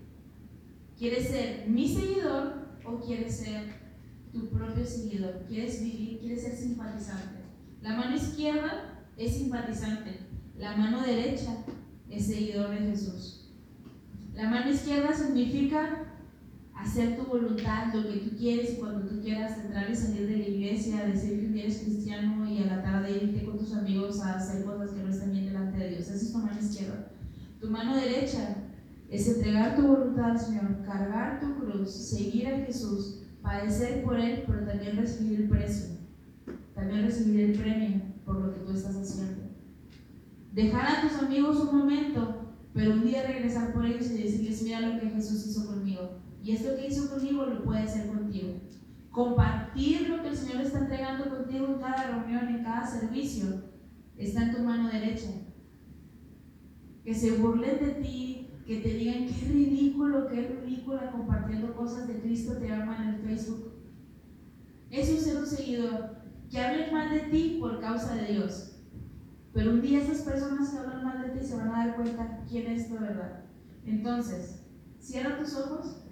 ¿Quieres 0.98 1.28
ser 1.28 1.68
mi 1.68 1.86
seguidor 1.86 2.68
o 2.84 3.00
quieres 3.00 3.36
ser 3.36 3.83
tu 4.34 4.48
propio 4.48 4.84
seguidor? 4.84 5.44
¿Quieres 5.48 5.82
vivir? 5.82 6.18
¿Quieres 6.18 6.42
ser 6.42 6.56
simpatizante? 6.56 7.38
La 7.80 7.96
mano 7.96 8.16
izquierda 8.16 9.06
es 9.16 9.36
simpatizante. 9.36 10.18
La 10.58 10.76
mano 10.76 11.00
derecha 11.00 11.64
es 12.10 12.26
seguidor 12.26 12.70
de 12.70 12.78
Jesús. 12.90 13.52
La 14.34 14.50
mano 14.50 14.70
izquierda 14.70 15.14
significa 15.14 16.04
hacer 16.74 17.16
tu 17.16 17.24
voluntad, 17.24 17.94
lo 17.94 18.02
que 18.02 18.18
tú 18.18 18.36
quieres 18.36 18.72
y 18.72 18.76
cuando 18.76 19.08
tú 19.08 19.20
quieras 19.22 19.58
entrar 19.58 19.88
y 19.88 19.94
salir 19.94 20.26
de 20.26 20.38
la 20.38 20.48
iglesia, 20.48 21.06
decir 21.06 21.52
que 21.52 21.62
eres 21.62 21.78
cristiano 21.78 22.50
y 22.50 22.62
a 22.62 22.66
la 22.66 22.82
tarde 22.82 23.16
irte 23.22 23.44
con 23.44 23.58
tus 23.58 23.72
amigos 23.72 24.20
a 24.20 24.34
hacer 24.34 24.64
cosas 24.64 24.90
que 24.90 25.02
no 25.04 25.10
están 25.10 25.32
bien 25.32 25.46
delante 25.46 25.78
de 25.78 25.90
Dios. 25.90 26.08
Esa 26.08 26.14
es 26.16 26.32
tu 26.32 26.38
mano 26.38 26.60
izquierda. 26.60 27.12
Tu 27.60 27.70
mano 27.70 27.94
derecha 27.94 28.56
es 29.08 29.28
entregar 29.28 29.76
tu 29.76 29.86
voluntad 29.86 30.32
al 30.32 30.40
Señor, 30.40 30.82
cargar 30.84 31.40
tu 31.40 31.54
cruz, 31.54 31.90
seguir 31.90 32.48
a 32.48 32.58
Jesús, 32.66 33.23
padecer 33.44 34.02
por 34.02 34.18
Él, 34.18 34.42
pero 34.46 34.64
también 34.64 34.96
recibir 34.96 35.42
el 35.42 35.48
precio, 35.48 35.98
también 36.74 37.02
recibir 37.02 37.40
el 37.40 37.58
premio 37.58 38.00
por 38.24 38.40
lo 38.40 38.52
que 38.52 38.60
tú 38.60 38.72
estás 38.72 38.96
haciendo. 38.96 39.44
Dejar 40.52 40.86
a 40.86 41.02
tus 41.02 41.18
amigos 41.22 41.60
un 41.60 41.78
momento, 41.78 42.54
pero 42.72 42.94
un 42.94 43.04
día 43.04 43.26
regresar 43.26 43.72
por 43.74 43.84
ellos 43.84 44.10
y 44.10 44.22
decirles, 44.22 44.62
mira 44.62 44.80
lo 44.80 44.98
que 44.98 45.10
Jesús 45.10 45.46
hizo 45.46 45.66
conmigo. 45.66 46.18
Y 46.42 46.52
esto 46.52 46.74
que 46.76 46.88
hizo 46.88 47.10
conmigo 47.10 47.44
lo 47.44 47.62
puede 47.64 47.80
hacer 47.80 48.08
contigo. 48.08 48.54
Compartir 49.10 50.08
lo 50.08 50.22
que 50.22 50.28
el 50.28 50.36
Señor 50.36 50.62
está 50.62 50.80
entregando 50.80 51.28
contigo 51.28 51.66
en 51.66 51.78
cada 51.80 52.06
reunión, 52.06 52.48
en 52.48 52.64
cada 52.64 52.86
servicio, 52.86 53.62
está 54.16 54.44
en 54.44 54.54
tu 54.54 54.62
mano 54.62 54.90
derecha. 54.90 55.30
Que 57.04 57.14
se 57.14 57.32
burlen 57.32 57.78
de 57.84 57.90
ti, 58.02 58.43
que 58.66 58.80
te 58.80 58.94
digan 58.94 59.26
qué 59.26 59.46
ridículo, 59.46 60.26
qué 60.28 60.60
ridícula 60.64 61.10
compartiendo 61.10 61.74
cosas 61.74 62.08
de 62.08 62.20
Cristo 62.20 62.54
te 62.54 62.72
aman 62.72 63.14
en 63.14 63.20
Facebook. 63.20 63.72
Eso 64.90 65.12
es 65.12 65.24
ser 65.24 65.36
un 65.38 65.46
seguidor. 65.46 66.16
Que 66.50 66.60
hablen 66.60 66.92
mal 66.92 67.10
de 67.10 67.20
ti 67.30 67.58
por 67.60 67.80
causa 67.80 68.14
de 68.14 68.32
Dios. 68.32 68.76
Pero 69.52 69.72
un 69.72 69.82
día 69.82 70.02
esas 70.02 70.22
personas 70.22 70.70
que 70.70 70.78
hablan 70.78 71.04
mal 71.04 71.22
de 71.22 71.38
ti 71.38 71.46
se 71.46 71.56
van 71.56 71.68
a 71.68 71.86
dar 71.86 71.96
cuenta 71.96 72.44
quién 72.48 72.66
es 72.68 72.88
tu 72.88 72.94
verdad. 72.94 73.44
Entonces, 73.84 74.62
cierra 74.98 75.38
tus 75.38 75.54
ojos 75.56 76.04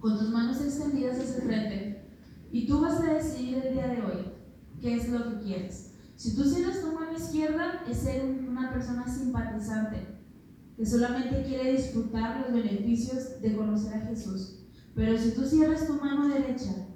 con 0.00 0.18
tus 0.18 0.30
manos 0.30 0.60
extendidas 0.60 1.20
hacia 1.20 1.36
el 1.36 1.42
frente, 1.42 2.02
y 2.50 2.66
tú 2.66 2.80
vas 2.80 3.00
a 3.00 3.14
decidir 3.14 3.58
el 3.64 3.72
día 3.72 3.86
de 3.86 4.02
hoy 4.02 4.32
qué 4.80 4.96
es 4.96 5.08
lo 5.08 5.30
que 5.30 5.44
quieres. 5.44 5.94
Si 6.16 6.34
tú 6.34 6.42
cierras 6.42 6.80
tu 6.80 6.92
mano 6.92 7.16
izquierda, 7.16 7.84
es 7.88 7.98
ser 7.98 8.24
una 8.24 8.72
persona 8.72 9.06
simpatizante, 9.06 10.11
que 10.76 10.86
solamente 10.86 11.44
quiere 11.44 11.72
disfrutar 11.72 12.40
los 12.40 12.52
beneficios 12.52 13.40
de 13.40 13.56
conocer 13.56 13.94
a 13.94 14.06
Jesús. 14.06 14.60
Pero 14.94 15.16
si 15.18 15.32
tú 15.32 15.44
cierras 15.44 15.86
tu 15.86 15.94
mano 15.94 16.28
derecha, 16.28 16.88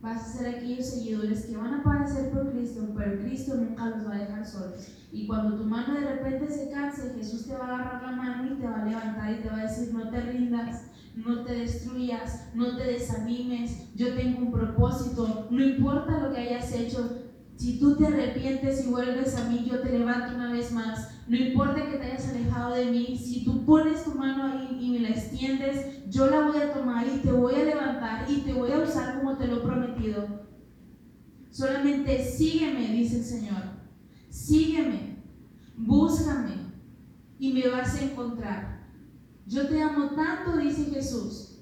vas 0.00 0.22
a 0.22 0.38
ser 0.38 0.54
aquellos 0.54 0.86
seguidores 0.86 1.46
que 1.46 1.56
van 1.56 1.74
a 1.74 1.82
padecer 1.82 2.30
por 2.30 2.52
Cristo, 2.52 2.92
pero 2.96 3.20
Cristo 3.20 3.54
nunca 3.56 3.86
los 3.86 4.06
va 4.06 4.14
a 4.14 4.18
dejar 4.18 4.46
solos. 4.46 4.88
Y 5.10 5.26
cuando 5.26 5.56
tu 5.56 5.64
mano 5.64 5.94
de 5.94 6.14
repente 6.14 6.52
se 6.52 6.70
canse, 6.70 7.14
Jesús 7.16 7.46
te 7.46 7.54
va 7.54 7.66
a 7.66 7.74
agarrar 7.74 8.02
la 8.02 8.12
mano 8.12 8.52
y 8.52 8.60
te 8.60 8.66
va 8.66 8.82
a 8.82 8.84
levantar 8.84 9.32
y 9.32 9.42
te 9.42 9.48
va 9.48 9.60
a 9.60 9.62
decir, 9.62 9.94
no 9.94 10.10
te 10.10 10.20
rindas, 10.20 10.82
no 11.14 11.44
te 11.44 11.52
destruyas, 11.54 12.48
no 12.54 12.76
te 12.76 12.84
desanimes, 12.84 13.94
yo 13.94 14.14
tengo 14.14 14.40
un 14.40 14.52
propósito, 14.52 15.48
no 15.50 15.64
importa 15.64 16.18
lo 16.18 16.34
que 16.34 16.40
hayas 16.40 16.72
hecho, 16.72 17.24
si 17.56 17.78
tú 17.78 17.96
te 17.96 18.06
arrepientes 18.06 18.84
y 18.84 18.90
vuelves 18.90 19.36
a 19.36 19.48
mí, 19.48 19.64
yo 19.70 19.80
te 19.80 19.96
levanto 19.96 20.34
una 20.34 20.52
vez 20.52 20.72
más. 20.72 21.13
No 21.26 21.36
importa 21.36 21.90
que 21.90 21.96
te 21.96 22.04
hayas 22.04 22.28
alejado 22.28 22.74
de 22.74 22.86
mí, 22.86 23.16
si 23.16 23.44
tú 23.44 23.64
pones 23.64 24.04
tu 24.04 24.14
mano 24.14 24.44
ahí 24.44 24.78
y 24.80 24.90
me 24.90 25.00
la 25.00 25.08
extiendes, 25.10 26.10
yo 26.10 26.26
la 26.26 26.48
voy 26.48 26.58
a 26.58 26.72
tomar 26.74 27.06
y 27.06 27.18
te 27.18 27.32
voy 27.32 27.54
a 27.54 27.64
levantar 27.64 28.30
y 28.30 28.42
te 28.42 28.52
voy 28.52 28.72
a 28.72 28.80
usar 28.80 29.18
como 29.18 29.36
te 29.36 29.46
lo 29.46 29.56
he 29.56 29.60
prometido. 29.60 30.44
Solamente 31.50 32.22
sígueme, 32.24 32.88
dice 32.88 33.18
el 33.18 33.24
Señor. 33.24 33.62
Sígueme, 34.28 35.22
búscame 35.76 36.56
y 37.38 37.52
me 37.52 37.68
vas 37.68 37.94
a 37.94 38.04
encontrar. 38.04 38.88
Yo 39.46 39.68
te 39.68 39.80
amo 39.80 40.10
tanto, 40.10 40.58
dice 40.58 40.86
Jesús, 40.86 41.60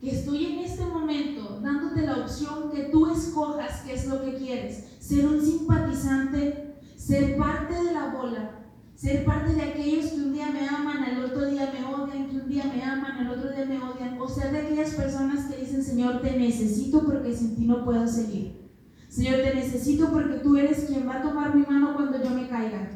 que 0.00 0.10
estoy 0.10 0.46
en 0.46 0.58
este 0.60 0.84
momento 0.84 1.60
dándote 1.60 2.02
la 2.02 2.18
opción 2.18 2.70
que 2.70 2.84
tú 2.84 3.10
escojas 3.12 3.82
qué 3.82 3.94
es 3.94 4.06
lo 4.06 4.22
que 4.24 4.34
quieres. 4.34 4.96
Ser 5.00 5.26
un 5.26 5.40
simpatizante, 5.40 6.76
ser 6.96 7.36
parte 7.36 7.74
de 7.74 7.92
la 7.92 8.08
bola, 8.08 8.59
ser 9.00 9.24
parte 9.24 9.54
de 9.54 9.62
aquellos 9.62 10.10
que 10.10 10.16
un 10.16 10.34
día 10.34 10.50
me 10.50 10.68
aman, 10.68 11.02
al 11.02 11.24
otro 11.24 11.46
día 11.46 11.72
me 11.72 11.82
odian, 11.86 12.28
que 12.28 12.36
un 12.36 12.48
día 12.50 12.64
me 12.64 12.82
aman, 12.82 13.12
al 13.12 13.30
otro 13.30 13.50
día 13.50 13.64
me 13.64 13.78
odian, 13.78 14.20
o 14.20 14.28
ser 14.28 14.52
de 14.52 14.58
aquellas 14.58 14.90
personas 14.90 15.46
que 15.46 15.56
dicen, 15.56 15.82
Señor, 15.82 16.20
te 16.20 16.38
necesito 16.38 17.06
porque 17.06 17.34
sin 17.34 17.56
ti 17.56 17.64
no 17.64 17.82
puedo 17.82 18.06
seguir. 18.06 18.68
Señor, 19.08 19.36
te 19.36 19.54
necesito 19.54 20.10
porque 20.12 20.40
tú 20.40 20.54
eres 20.58 20.84
quien 20.84 21.08
va 21.08 21.16
a 21.16 21.22
tomar 21.22 21.54
mi 21.54 21.62
mano 21.62 21.94
cuando 21.94 22.22
yo 22.22 22.28
me 22.28 22.46
caiga. 22.46 22.90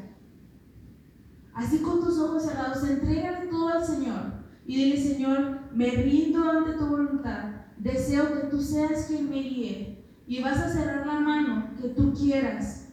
Así 1.54 1.78
con 1.78 2.04
tus 2.04 2.18
ojos 2.18 2.44
cerrados, 2.44 2.86
entrégale 2.86 3.46
todo 3.46 3.68
al 3.68 3.86
Señor 3.86 4.44
y 4.66 4.76
dile, 4.76 5.00
Señor, 5.00 5.60
me 5.72 5.90
rindo 5.90 6.50
ante 6.50 6.74
tu 6.74 6.86
voluntad. 6.86 7.44
Deseo 7.78 8.28
que 8.28 8.48
tú 8.48 8.60
seas 8.60 9.06
quien 9.06 9.30
me 9.30 9.40
guíe. 9.40 10.04
Y 10.26 10.42
vas 10.42 10.58
a 10.58 10.70
cerrar 10.70 11.06
la 11.06 11.20
mano 11.20 11.70
que 11.80 11.88
tú 11.88 12.12
quieras 12.12 12.83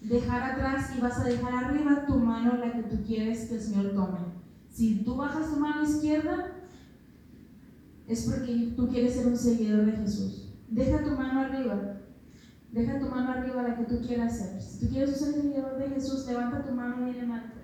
dejar 0.00 0.42
atrás 0.42 0.90
y 0.96 1.00
vas 1.00 1.18
a 1.18 1.24
dejar 1.24 1.64
arriba 1.64 2.06
tu 2.06 2.14
mano 2.14 2.56
la 2.56 2.72
que 2.72 2.82
tú 2.84 3.02
quieres 3.06 3.48
que 3.48 3.56
el 3.56 3.60
Señor 3.60 3.92
tome. 3.92 4.18
Si 4.70 5.04
tú 5.04 5.16
bajas 5.16 5.50
tu 5.52 5.60
mano 5.60 5.82
izquierda, 5.84 6.52
es 8.06 8.24
porque 8.24 8.72
tú 8.76 8.88
quieres 8.88 9.14
ser 9.14 9.26
un 9.26 9.36
seguidor 9.36 9.86
de 9.86 9.92
Jesús. 9.92 10.52
Deja 10.68 11.02
tu 11.02 11.10
mano 11.10 11.40
arriba. 11.40 11.96
Deja 12.72 12.98
tu 12.98 13.06
mano 13.06 13.32
arriba 13.32 13.62
la 13.62 13.76
que 13.76 13.84
tú 13.84 14.00
quieras 14.00 14.38
ser. 14.38 14.60
Si 14.60 14.80
tú 14.80 14.92
quieres 14.92 15.16
ser 15.16 15.34
seguidor 15.34 15.76
de 15.76 15.88
Jesús, 15.88 16.26
levanta 16.26 16.64
tu 16.64 16.72
mano 16.72 17.08
y 17.08 17.14
levanta. 17.14 17.54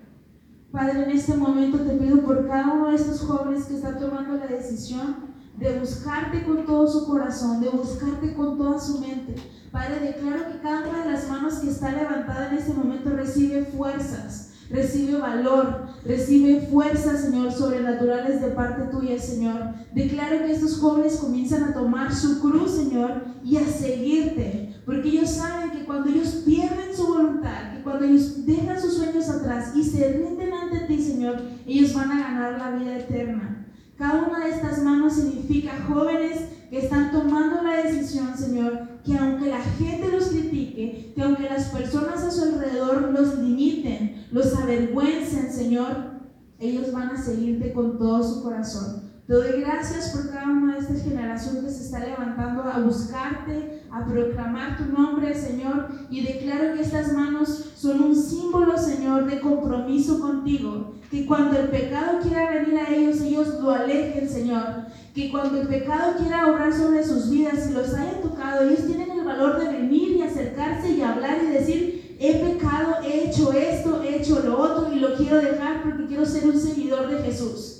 Padre, 0.71 1.05
en 1.05 1.11
este 1.11 1.35
momento 1.35 1.79
te 1.79 1.95
pido 1.95 2.21
por 2.23 2.45
cada 2.45 2.73
uno 2.73 2.89
de 2.89 2.95
estos 2.95 3.21
jóvenes 3.21 3.65
que 3.65 3.75
están 3.75 3.99
tomando 3.99 4.37
la 4.37 4.47
decisión 4.47 5.36
de 5.57 5.79
buscarte 5.79 6.43
con 6.43 6.65
todo 6.65 6.87
su 6.87 7.07
corazón, 7.07 7.61
de 7.61 7.69
buscarte 7.69 8.33
con 8.35 8.57
toda 8.57 8.79
su 8.79 8.99
mente. 8.99 9.35
Padre, 9.71 9.99
declaro 9.99 10.51
que 10.51 10.59
cada 10.59 10.87
una 10.87 11.03
de 11.03 11.11
las 11.11 11.27
manos 11.29 11.55
que 11.55 11.69
está 11.69 11.91
levantada 11.91 12.49
en 12.49 12.57
este 12.57 12.73
momento 12.73 13.09
recibe 13.09 13.65
fuerzas, 13.65 14.51
recibe 14.69 15.17
valor, 15.17 15.87
recibe 16.05 16.67
fuerzas, 16.67 17.21
Señor, 17.21 17.51
sobrenaturales 17.51 18.41
de 18.41 18.49
parte 18.49 18.83
tuya, 18.91 19.19
Señor. 19.19 19.73
Declaro 19.93 20.45
que 20.45 20.51
estos 20.51 20.79
jóvenes 20.79 21.17
comienzan 21.17 21.63
a 21.63 21.73
tomar 21.73 22.13
su 22.13 22.39
cruz, 22.39 22.71
Señor, 22.71 23.23
y 23.43 23.57
a 23.57 23.65
seguirte, 23.65 24.75
porque 24.85 25.09
ellos 25.09 25.31
saben 25.31 25.71
que 25.71 25.85
cuando 25.85 26.09
ellos 26.09 26.43
pierden 26.45 26.95
su 26.95 27.07
voluntad, 27.07 27.73
que 27.75 27.83
cuando 27.83 28.05
ellos 28.05 28.45
dejan 28.45 28.79
sus 28.79 28.93
sueños 28.93 29.27
atrás 29.27 29.75
y 29.75 29.83
se 29.83 30.07
rinden 30.13 30.53
ante 30.53 30.81
ti, 30.81 31.01
Señor, 31.01 31.41
ellos 31.65 31.93
van 31.95 32.11
a 32.11 32.21
ganar 32.21 32.59
la 32.59 32.77
vida 32.77 32.97
eterna. 32.99 33.56
Cada 33.97 34.27
una 34.27 34.45
de 34.45 34.51
estas 34.51 34.83
manos 34.83 35.13
significa 35.13 35.71
jóvenes 35.87 36.41
que 36.69 36.79
están 36.79 37.11
tomando 37.11 37.63
la 37.63 37.77
decisión, 37.77 38.37
Señor, 38.37 38.87
que 39.03 39.17
aunque 39.17 39.49
la 39.49 39.61
gente 39.61 40.11
los 40.11 40.27
critique, 40.27 41.13
que 41.15 41.21
aunque 41.23 41.43
las 41.43 41.69
personas 41.69 42.23
a 42.23 42.29
su 42.29 42.43
alrededor 42.43 43.11
los 43.11 43.39
limiten, 43.39 44.27
los 44.31 44.55
avergüencen, 44.55 45.51
Señor, 45.51 46.17
ellos 46.59 46.91
van 46.91 47.09
a 47.09 47.21
seguirte 47.21 47.73
con 47.73 47.97
todo 47.97 48.23
su 48.23 48.43
corazón. 48.43 49.06
Doy 49.27 49.59
gracias 49.59 50.11
por 50.11 50.29
cada 50.31 50.45
una 50.45 50.75
de 50.75 50.79
esta 50.79 51.03
generación 51.03 51.65
que 51.65 51.69
se 51.69 51.83
está 51.83 51.99
levantando 51.99 52.63
a 52.63 52.79
buscarte, 52.79 53.81
a 53.91 54.05
proclamar 54.05 54.77
tu 54.77 54.85
nombre, 54.85 55.35
Señor, 55.35 55.89
y 56.09 56.25
declaro 56.25 56.73
que 56.73 56.81
estas 56.81 57.11
manos 57.11 57.71
son 57.75 58.03
un 58.03 58.15
símbolo, 58.15 58.77
Señor, 58.77 59.25
de 59.25 59.41
compromiso 59.41 60.21
contigo. 60.21 60.93
Que 61.11 61.25
cuando 61.25 61.59
el 61.59 61.67
pecado 61.67 62.19
quiera 62.21 62.51
venir 62.51 62.79
a 62.79 62.89
ellos, 62.89 63.19
ellos 63.19 63.59
lo 63.61 63.71
alejen, 63.71 64.29
Señor. 64.29 64.85
Que 65.13 65.29
cuando 65.29 65.59
el 65.59 65.67
pecado 65.67 66.13
quiera 66.17 66.49
obrar 66.49 66.73
sobre 66.73 67.03
sus 67.03 67.29
vidas 67.29 67.69
y 67.69 67.73
los 67.73 67.93
haya 67.95 68.21
tocado, 68.21 68.63
ellos 68.63 68.85
tienen 68.85 69.11
el 69.11 69.25
valor 69.25 69.59
de 69.59 69.73
venir 69.73 70.15
y 70.15 70.21
acercarse 70.21 70.91
y 70.91 71.01
hablar 71.01 71.39
y 71.43 71.51
decir, 71.51 72.15
he 72.17 72.35
pecado, 72.35 73.03
he 73.03 73.29
hecho 73.29 73.51
esto, 73.51 74.01
he 74.03 74.21
hecho 74.21 74.41
lo 74.45 74.57
otro 74.57 74.93
y 74.95 75.01
lo 75.01 75.17
quiero 75.17 75.41
dejar 75.41 75.83
porque 75.83 76.05
quiero 76.05 76.25
ser 76.25 76.47
un 76.47 76.57
seguidor 76.57 77.09
de 77.09 77.23
Jesús. 77.23 77.76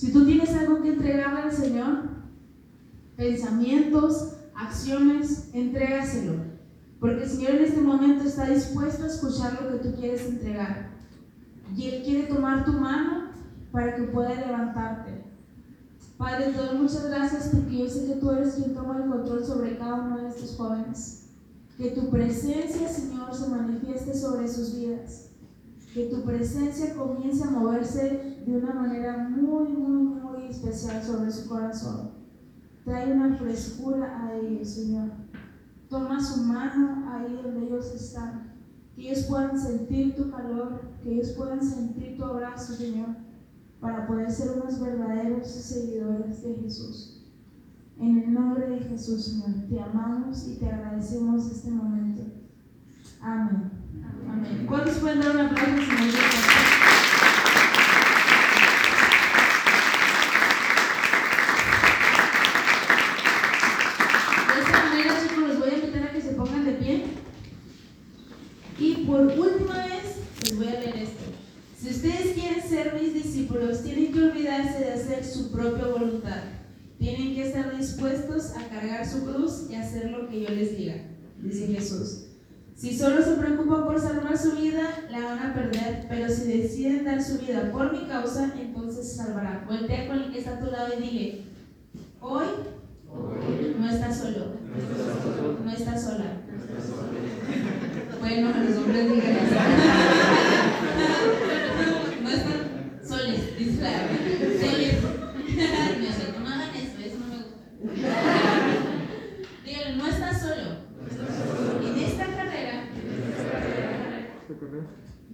Si 0.00 0.14
tú 0.14 0.24
tienes 0.24 0.48
algo 0.54 0.80
que 0.80 0.94
entregarle 0.94 1.42
al 1.42 1.52
Señor, 1.52 2.04
pensamientos, 3.18 4.32
acciones, 4.54 5.50
entrégaselo. 5.52 6.36
Porque 6.98 7.24
el 7.24 7.28
Señor 7.28 7.50
en 7.56 7.64
este 7.64 7.82
momento 7.82 8.24
está 8.24 8.48
dispuesto 8.48 9.04
a 9.04 9.08
escuchar 9.08 9.60
lo 9.60 9.72
que 9.72 9.86
tú 9.86 9.94
quieres 9.96 10.24
entregar. 10.26 10.88
Y 11.76 11.88
Él 11.88 12.02
quiere 12.02 12.28
tomar 12.28 12.64
tu 12.64 12.72
mano 12.72 13.28
para 13.72 13.94
que 13.94 14.04
pueda 14.04 14.34
levantarte. 14.36 15.22
Padre, 16.16 16.46
te 16.46 16.56
doy 16.56 16.78
muchas 16.78 17.06
gracias 17.06 17.50
porque 17.52 17.80
yo 17.80 17.86
sé 17.86 18.06
que 18.06 18.14
tú 18.14 18.30
eres 18.30 18.54
quien 18.54 18.72
toma 18.72 19.02
el 19.04 19.10
control 19.10 19.44
sobre 19.44 19.76
cada 19.76 19.96
uno 19.96 20.22
de 20.22 20.28
estos 20.30 20.56
jóvenes. 20.56 21.26
Que 21.76 21.90
tu 21.90 22.08
presencia, 22.08 22.88
Señor, 22.88 23.34
se 23.34 23.48
manifieste 23.48 24.14
sobre 24.14 24.48
sus 24.48 24.74
vidas 24.74 25.29
que 25.92 26.06
tu 26.06 26.22
presencia 26.22 26.94
comience 26.94 27.42
a 27.42 27.50
moverse 27.50 28.42
de 28.46 28.56
una 28.56 28.72
manera 28.72 29.28
muy, 29.28 29.68
muy, 29.68 30.20
muy 30.20 30.44
especial 30.48 31.02
sobre 31.02 31.30
su 31.30 31.48
corazón. 31.48 32.10
Trae 32.84 33.12
una 33.12 33.36
frescura 33.36 34.24
a 34.24 34.34
ellos, 34.34 34.68
Señor. 34.68 35.10
Toma 35.88 36.22
su 36.22 36.42
mano 36.42 37.10
ahí 37.10 37.40
donde 37.42 37.66
ellos 37.66 37.92
están. 37.94 38.54
Que 38.94 39.10
ellos 39.10 39.24
puedan 39.24 39.58
sentir 39.58 40.14
tu 40.14 40.30
calor, 40.30 40.80
que 41.02 41.14
ellos 41.14 41.30
puedan 41.30 41.62
sentir 41.62 42.16
tu 42.16 42.24
abrazo, 42.24 42.74
Señor, 42.74 43.16
para 43.80 44.06
poder 44.06 44.30
ser 44.30 44.58
unos 44.60 44.80
verdaderos 44.80 45.48
seguidores 45.48 46.42
de 46.42 46.54
Jesús. 46.54 47.26
En 47.98 48.18
el 48.18 48.32
nombre 48.32 48.68
de 48.68 48.78
Jesús, 48.78 49.24
Señor, 49.24 49.68
te 49.68 49.80
amamos 49.80 50.46
y 50.46 50.56
te 50.56 50.70
agradecemos 50.70 51.50
este 51.50 51.70
momento. 51.70 52.22
Amén. 53.20 53.79
¿Cuántos 54.66 54.98
pueden 54.98 55.20
dar 55.20 55.30
un 55.32 55.40
aplauso 55.40 55.72
al 55.72 55.80
Señor? 55.80 56.12
De 64.46 64.60
esta 64.62 64.84
manera, 64.84 65.16
chicos, 65.20 65.48
les 65.48 65.58
voy 65.58 65.70
a 65.70 65.74
invitar 65.74 66.02
a 66.04 66.12
que 66.12 66.20
se 66.20 66.32
pongan 66.34 66.64
de 66.64 66.72
pie. 66.72 67.04
Y 68.78 68.94
por 69.06 69.22
última 69.22 69.86
vez, 69.86 70.18
les 70.44 70.56
voy 70.56 70.68
a 70.68 70.80
leer 70.80 70.96
esto. 70.98 71.24
Si 71.76 71.88
ustedes 71.88 72.34
quieren 72.34 72.62
ser 72.62 72.94
mis 72.94 73.12
discípulos, 73.12 73.82
tienen 73.82 74.12
que 74.12 74.22
olvidarse 74.22 74.78
de 74.84 74.92
hacer 74.92 75.24
su 75.24 75.50
propia 75.50 75.86
voluntad. 75.86 76.42
Tienen 76.98 77.34
que 77.34 77.48
estar 77.48 77.76
dispuestos 77.76 78.52
a 78.52 78.68
cargar 78.68 79.04
su 79.04 79.24
cruz 79.24 79.66
y 79.68 79.74
hacer 79.74 80.12
lo 80.12 80.28
que 80.28 80.42
yo 80.42 80.50
les 80.50 80.76
diga, 80.76 80.94
dice 81.42 81.66
Jesús. 81.66 82.29
Si 82.80 82.96
solo 82.96 83.22
se 83.22 83.32
preocupan 83.32 83.84
por 83.84 84.00
salvar 84.00 84.38
su 84.38 84.52
vida, 84.52 85.04
la 85.10 85.18
van 85.18 85.38
a 85.38 85.52
perder, 85.52 86.06
pero 86.08 86.30
si 86.30 86.62
deciden 86.62 87.04
dar 87.04 87.22
su 87.22 87.38
vida 87.38 87.70
por 87.70 87.92
mi 87.92 88.06
causa, 88.06 88.54
entonces 88.58 89.06
se 89.06 89.16
salvarán. 89.16 89.66
Voltea 89.68 90.08
con 90.08 90.16
el 90.16 90.32
que 90.32 90.38
está 90.38 90.52
a 90.54 90.60
tu 90.60 90.70
lado 90.70 90.88
y 90.98 91.02
dile, 91.02 91.42
hoy, 92.22 92.46
no 93.78 93.86
estás 93.86 94.16
solo, 94.16 94.54
no 95.62 95.70
estás 95.70 96.02
sola. 96.02 96.40
Bueno, 98.18 98.48
los 98.48 98.76
hombres 98.78 99.12
digan 99.12 99.30
eso. 99.30 99.56
no 102.22 102.30
están 102.30 103.00
soles, 103.06 103.58
dice 103.58 103.82
la 103.82 103.90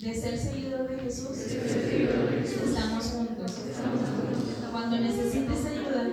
de 0.06 0.14
ser 0.14 0.38
seguidor 0.38 0.88
de 0.88 0.98
Jesús, 0.98 1.36
estamos 1.36 3.04
juntos. 3.06 3.52
Cuando 4.70 4.98
necesites 4.98 5.66
ayuda, 5.66 6.10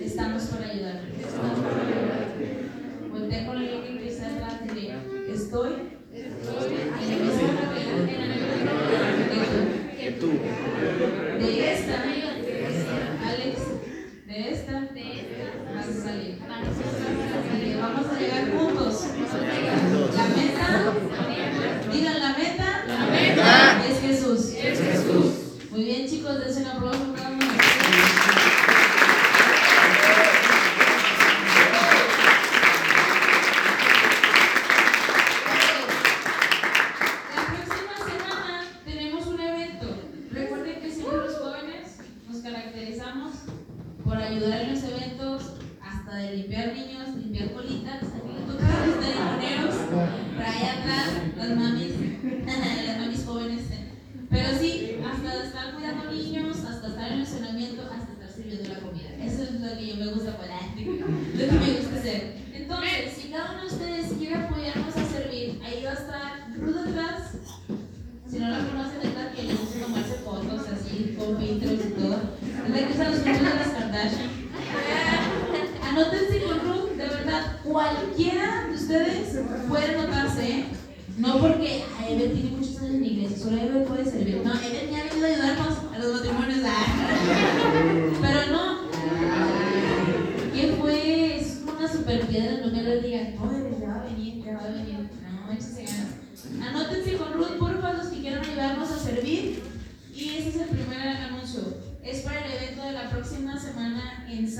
estamos 0.00 0.42
para 0.46 0.66
ayudar. 0.66 1.00
Voltea 3.12 3.46
con 3.46 3.56
alguien 3.56 3.98
que 3.98 4.08
está 4.08 4.26
atrás 4.34 4.54
y 4.64 4.74
dile, 4.74 4.94
estoy 5.32 5.89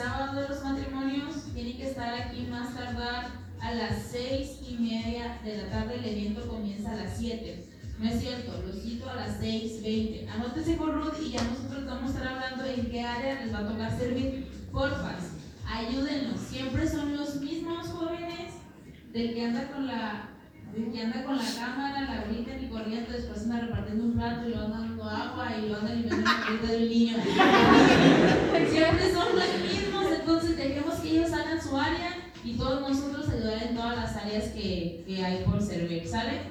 sábado 0.00 0.40
de 0.40 0.48
los 0.48 0.64
matrimonios. 0.64 1.44
Tienen 1.52 1.76
que 1.76 1.90
estar 1.90 2.14
aquí 2.14 2.46
más 2.50 2.74
tardar 2.74 3.28
a 3.60 3.74
las 3.74 4.02
seis 4.10 4.60
y 4.66 4.76
media 4.76 5.38
de 5.44 5.58
la 5.58 5.68
tarde. 5.68 5.96
El 5.96 6.04
evento 6.06 6.48
comienza 6.48 6.92
a 6.92 6.96
las 6.96 7.18
7. 7.18 7.66
No 7.98 8.08
es 8.08 8.20
cierto, 8.20 8.62
los 8.66 8.82
cito 8.82 9.10
a 9.10 9.16
las 9.16 9.42
6.20. 9.42 10.26
Anótense 10.30 10.78
con 10.78 10.94
Ruth 10.94 11.20
y 11.22 11.32
ya 11.32 11.42
nosotros 11.44 11.84
vamos 11.84 12.10
a 12.10 12.14
estar 12.14 12.28
hablando 12.28 12.64
en 12.64 12.90
qué 12.90 13.02
área 13.02 13.44
les 13.44 13.52
va 13.52 13.58
a 13.58 13.68
tocar 13.68 13.98
servir. 13.98 14.48
Porfa, 14.72 15.16
ayúdenos. 15.66 16.40
Siempre 16.40 16.88
son 16.88 17.14
los 17.14 17.36
mismos 17.36 17.88
jóvenes 17.88 18.54
del 19.12 19.34
que 19.34 19.44
anda 19.44 19.70
con 19.70 19.86
la 19.86 20.30
del 20.74 20.92
que 20.92 21.02
anda 21.02 21.24
con 21.24 21.36
la 21.36 21.54
cámara, 21.58 22.00
la 22.02 22.24
brincan 22.24 22.64
y 22.64 22.68
corriendo, 22.68 23.12
después 23.12 23.42
anda 23.42 23.60
repartiendo 23.60 24.04
un 24.04 24.12
plato 24.12 24.48
y 24.48 24.52
lo 24.52 24.60
anda 24.60 24.78
dando 24.78 25.04
agua 25.04 25.48
y 25.58 25.68
lo 25.68 25.76
anda 25.76 25.94
limpiando 25.94 26.30
la 26.30 26.40
carita 26.44 26.66
del 26.68 26.88
niño. 26.88 27.16
Siempre 28.70 29.12
son 29.12 29.36
los 29.36 29.48
mismos, 29.62 29.89
entonces 30.30 30.56
dejemos 30.56 30.94
que 31.00 31.10
ellos 31.10 31.32
hagan 31.32 31.60
su 31.60 31.76
área 31.76 32.14
y 32.44 32.52
todos 32.52 32.88
nosotros 32.88 33.28
ayudar 33.28 33.62
en 33.64 33.74
todas 33.74 33.96
las 33.96 34.16
áreas 34.16 34.44
que, 34.50 35.02
que 35.04 35.24
hay 35.24 35.42
por 35.44 35.60
servir, 35.60 36.06
¿sale? 36.06 36.42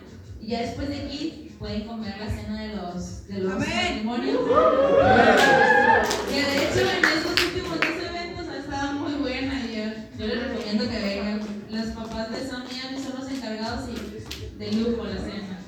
Y 0.42 0.48
ya 0.48 0.62
después 0.64 0.90
de 0.90 0.98
aquí 0.98 1.56
pueden 1.58 1.88
comer 1.88 2.16
la 2.20 2.30
cena 2.30 2.62
de 2.62 2.76
los, 2.76 3.28
de 3.28 3.40
los 3.40 3.54
matrimonios. 3.58 4.38
Que 6.30 6.42
de 6.42 6.58
hecho 6.66 6.80
en 6.82 7.06
estos 7.06 7.46
últimos 7.46 7.80
dos 7.80 8.10
eventos 8.10 8.48
ha 8.50 8.58
estado 8.58 8.94
muy 9.00 9.14
buena 9.14 9.66
yo, 9.66 9.86
yo 10.18 10.28
les 10.28 10.48
recomiendo 10.50 10.90
que 10.90 11.00
vengan. 11.00 11.40
Los 11.70 11.88
papás 11.88 12.32
de 12.32 12.50
Sonia 12.50 12.84
son 13.02 13.22
los 13.22 13.32
encargados 13.32 13.90
y 13.90 14.58
de 14.58 14.72
lujo 14.74 15.06
la 15.06 15.18
cena. 15.18 15.60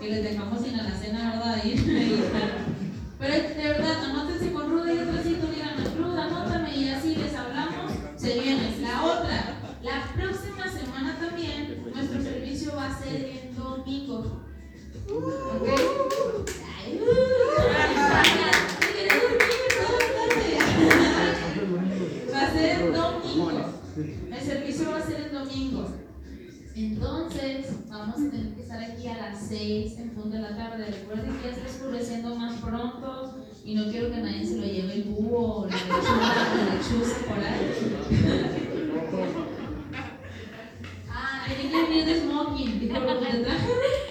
Que 0.00 0.08
les 0.08 0.22
dejamos 0.22 0.64
sin 0.64 0.78
a 0.78 0.84
la 0.84 0.96
cena, 0.96 1.32
¿verdad? 1.32 1.60
Pero 3.22 3.34
de 3.34 3.68
verdad, 3.68 4.04
anótense 4.04 4.52
con 4.52 4.68
Ruda 4.68 4.92
y 4.92 4.98
atrásito, 4.98 5.46
digan, 5.46 5.76
Ruda, 5.96 6.24
anótame 6.24 6.76
y 6.76 6.88
así 6.88 7.14
les 7.14 7.32
hablamos, 7.32 7.92
se 8.16 8.40
viene. 8.40 8.76
La 8.80 9.04
otra, 9.04 9.60
la 9.80 10.12
próxima 10.12 10.66
semana 10.68 11.16
también, 11.20 11.84
nuestro 11.94 12.20
servicio 12.20 12.74
va 12.74 12.88
a 12.88 12.98
ser 12.98 13.14
en 13.14 13.54
domingo. 13.54 14.18
¿Ok? 14.18 14.26
Ay, 14.26 14.40
uh, 14.40 14.40
me 14.40 14.40
quedé 14.40 14.40
dormida 14.40 14.40
toda 14.42 14.80
la 14.80 14.80
tarde. 14.80 14.91
Va 22.32 22.40
a 22.40 22.52
ser 22.52 22.80
en 22.80 22.92
domingo. 22.92 23.50
El 24.30 24.40
servicio 24.40 24.90
va 24.90 24.98
a 24.98 25.02
ser 25.02 25.20
el 25.20 25.32
domingo. 25.32 25.88
Entonces, 26.74 27.66
vamos 27.90 28.14
a 28.14 28.30
tener 28.30 28.54
que 28.54 28.62
estar 28.62 28.82
aquí 28.82 29.08
a 29.08 29.16
las 29.16 29.46
6 29.48 29.98
en 29.98 30.10
punto 30.10 30.36
de 30.36 30.42
la 30.42 30.56
tarde. 30.56 30.86
Recuerden 30.86 31.36
que 31.36 31.48
ya 31.48 31.50
está 31.50 31.68
oscureciendo 31.68 32.34
más 32.36 32.60
pronto 32.60 33.36
y 33.64 33.74
no 33.74 33.90
quiero 33.90 34.10
que 34.10 34.18
nadie 34.18 34.46
se 34.46 34.56
lo 34.56 34.66
lleve 34.66 34.94
el 34.94 35.02
búho 35.04 35.62
o 35.62 35.66
la 35.66 35.76
lechuza, 35.76 36.16
la 36.16 36.74
lechuza 36.74 37.16
por 37.26 37.38
ahí. 37.38 37.72
Ah, 41.10 41.44
tienen 41.46 41.70
que 41.70 41.82
venir 41.82 42.04
de 42.06 42.20
smoking. 42.20 42.88
Lo 42.92 43.20
que. 43.20 44.01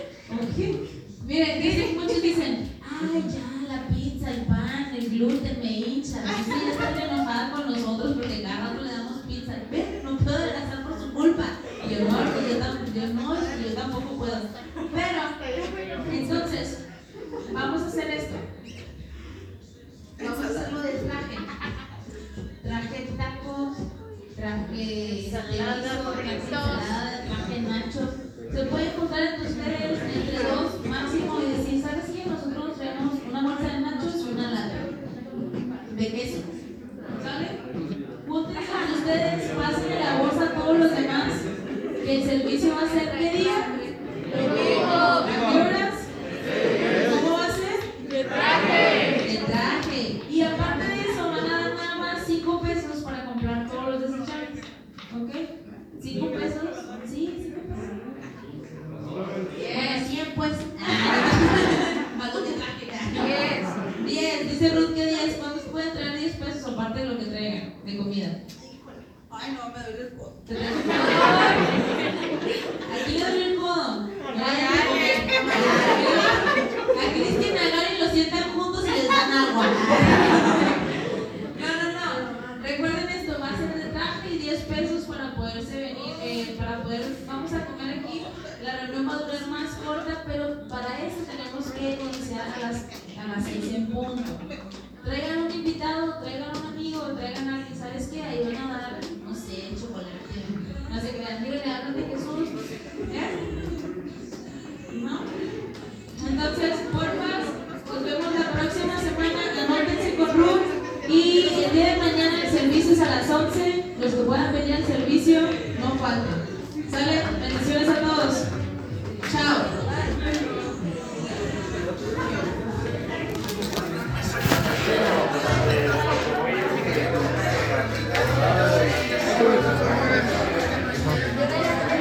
Miren, 1.27 1.61
dicen, 1.61 1.95
muchos 1.99 2.21
dicen, 2.21 2.69
ay, 2.83 3.23
ya, 3.29 3.73
la 3.75 3.87
pizza, 3.87 4.31
el 4.31 4.41
pan, 4.43 4.93
el 4.97 5.09
gluten 5.09 5.59
me 5.59 5.71
hincha. 5.71 6.23
Sí, 6.45 6.51
ya 6.65 6.71
están 6.71 6.99
enojadas 6.99 7.51
con 7.51 7.71
nosotros 7.71 8.13
porque 8.15 8.41
cada 8.43 8.69
rato 8.71 8.81
le 8.83 8.91
damos 8.91 9.21
pizza. 9.27 9.55
Ven, 9.69 10.01
no 10.03 10.17
puedo 10.17 10.35
adelgazar 10.37 10.83
por 10.87 10.99
su 10.99 11.13
culpa. 11.13 11.45
Y 11.85 11.93
yo 11.93 11.99
no, 12.01 12.07
yo, 12.09 12.57
tam- 12.59 12.93
yo 12.93 13.07
no, 13.13 13.35
yo 13.35 13.73
tampoco 13.75 14.17
puedo. 14.17 14.37
Pero, 14.93 15.21
entonces, 16.11 16.85
vamos 17.53 17.81
a 17.81 17.87
hacer 17.87 18.09
esto. 18.11 18.35
Vamos 20.23 20.39
a 20.45 20.47
hacerlo 20.49 20.81
de 20.81 20.91
traje. 20.91 21.37
Traje 22.63 23.09
tacos, 23.17 23.77
traje 24.35 25.29
salado, 25.31 26.11
traje 26.13 26.35
ensalada, 26.35 27.25
traje 27.25 27.61
nachos. 27.61 28.09
Se 28.53 28.63
pueden 28.65 28.91
juntar 28.99 29.21
entre 29.23 29.47
ustedes, 29.49 29.90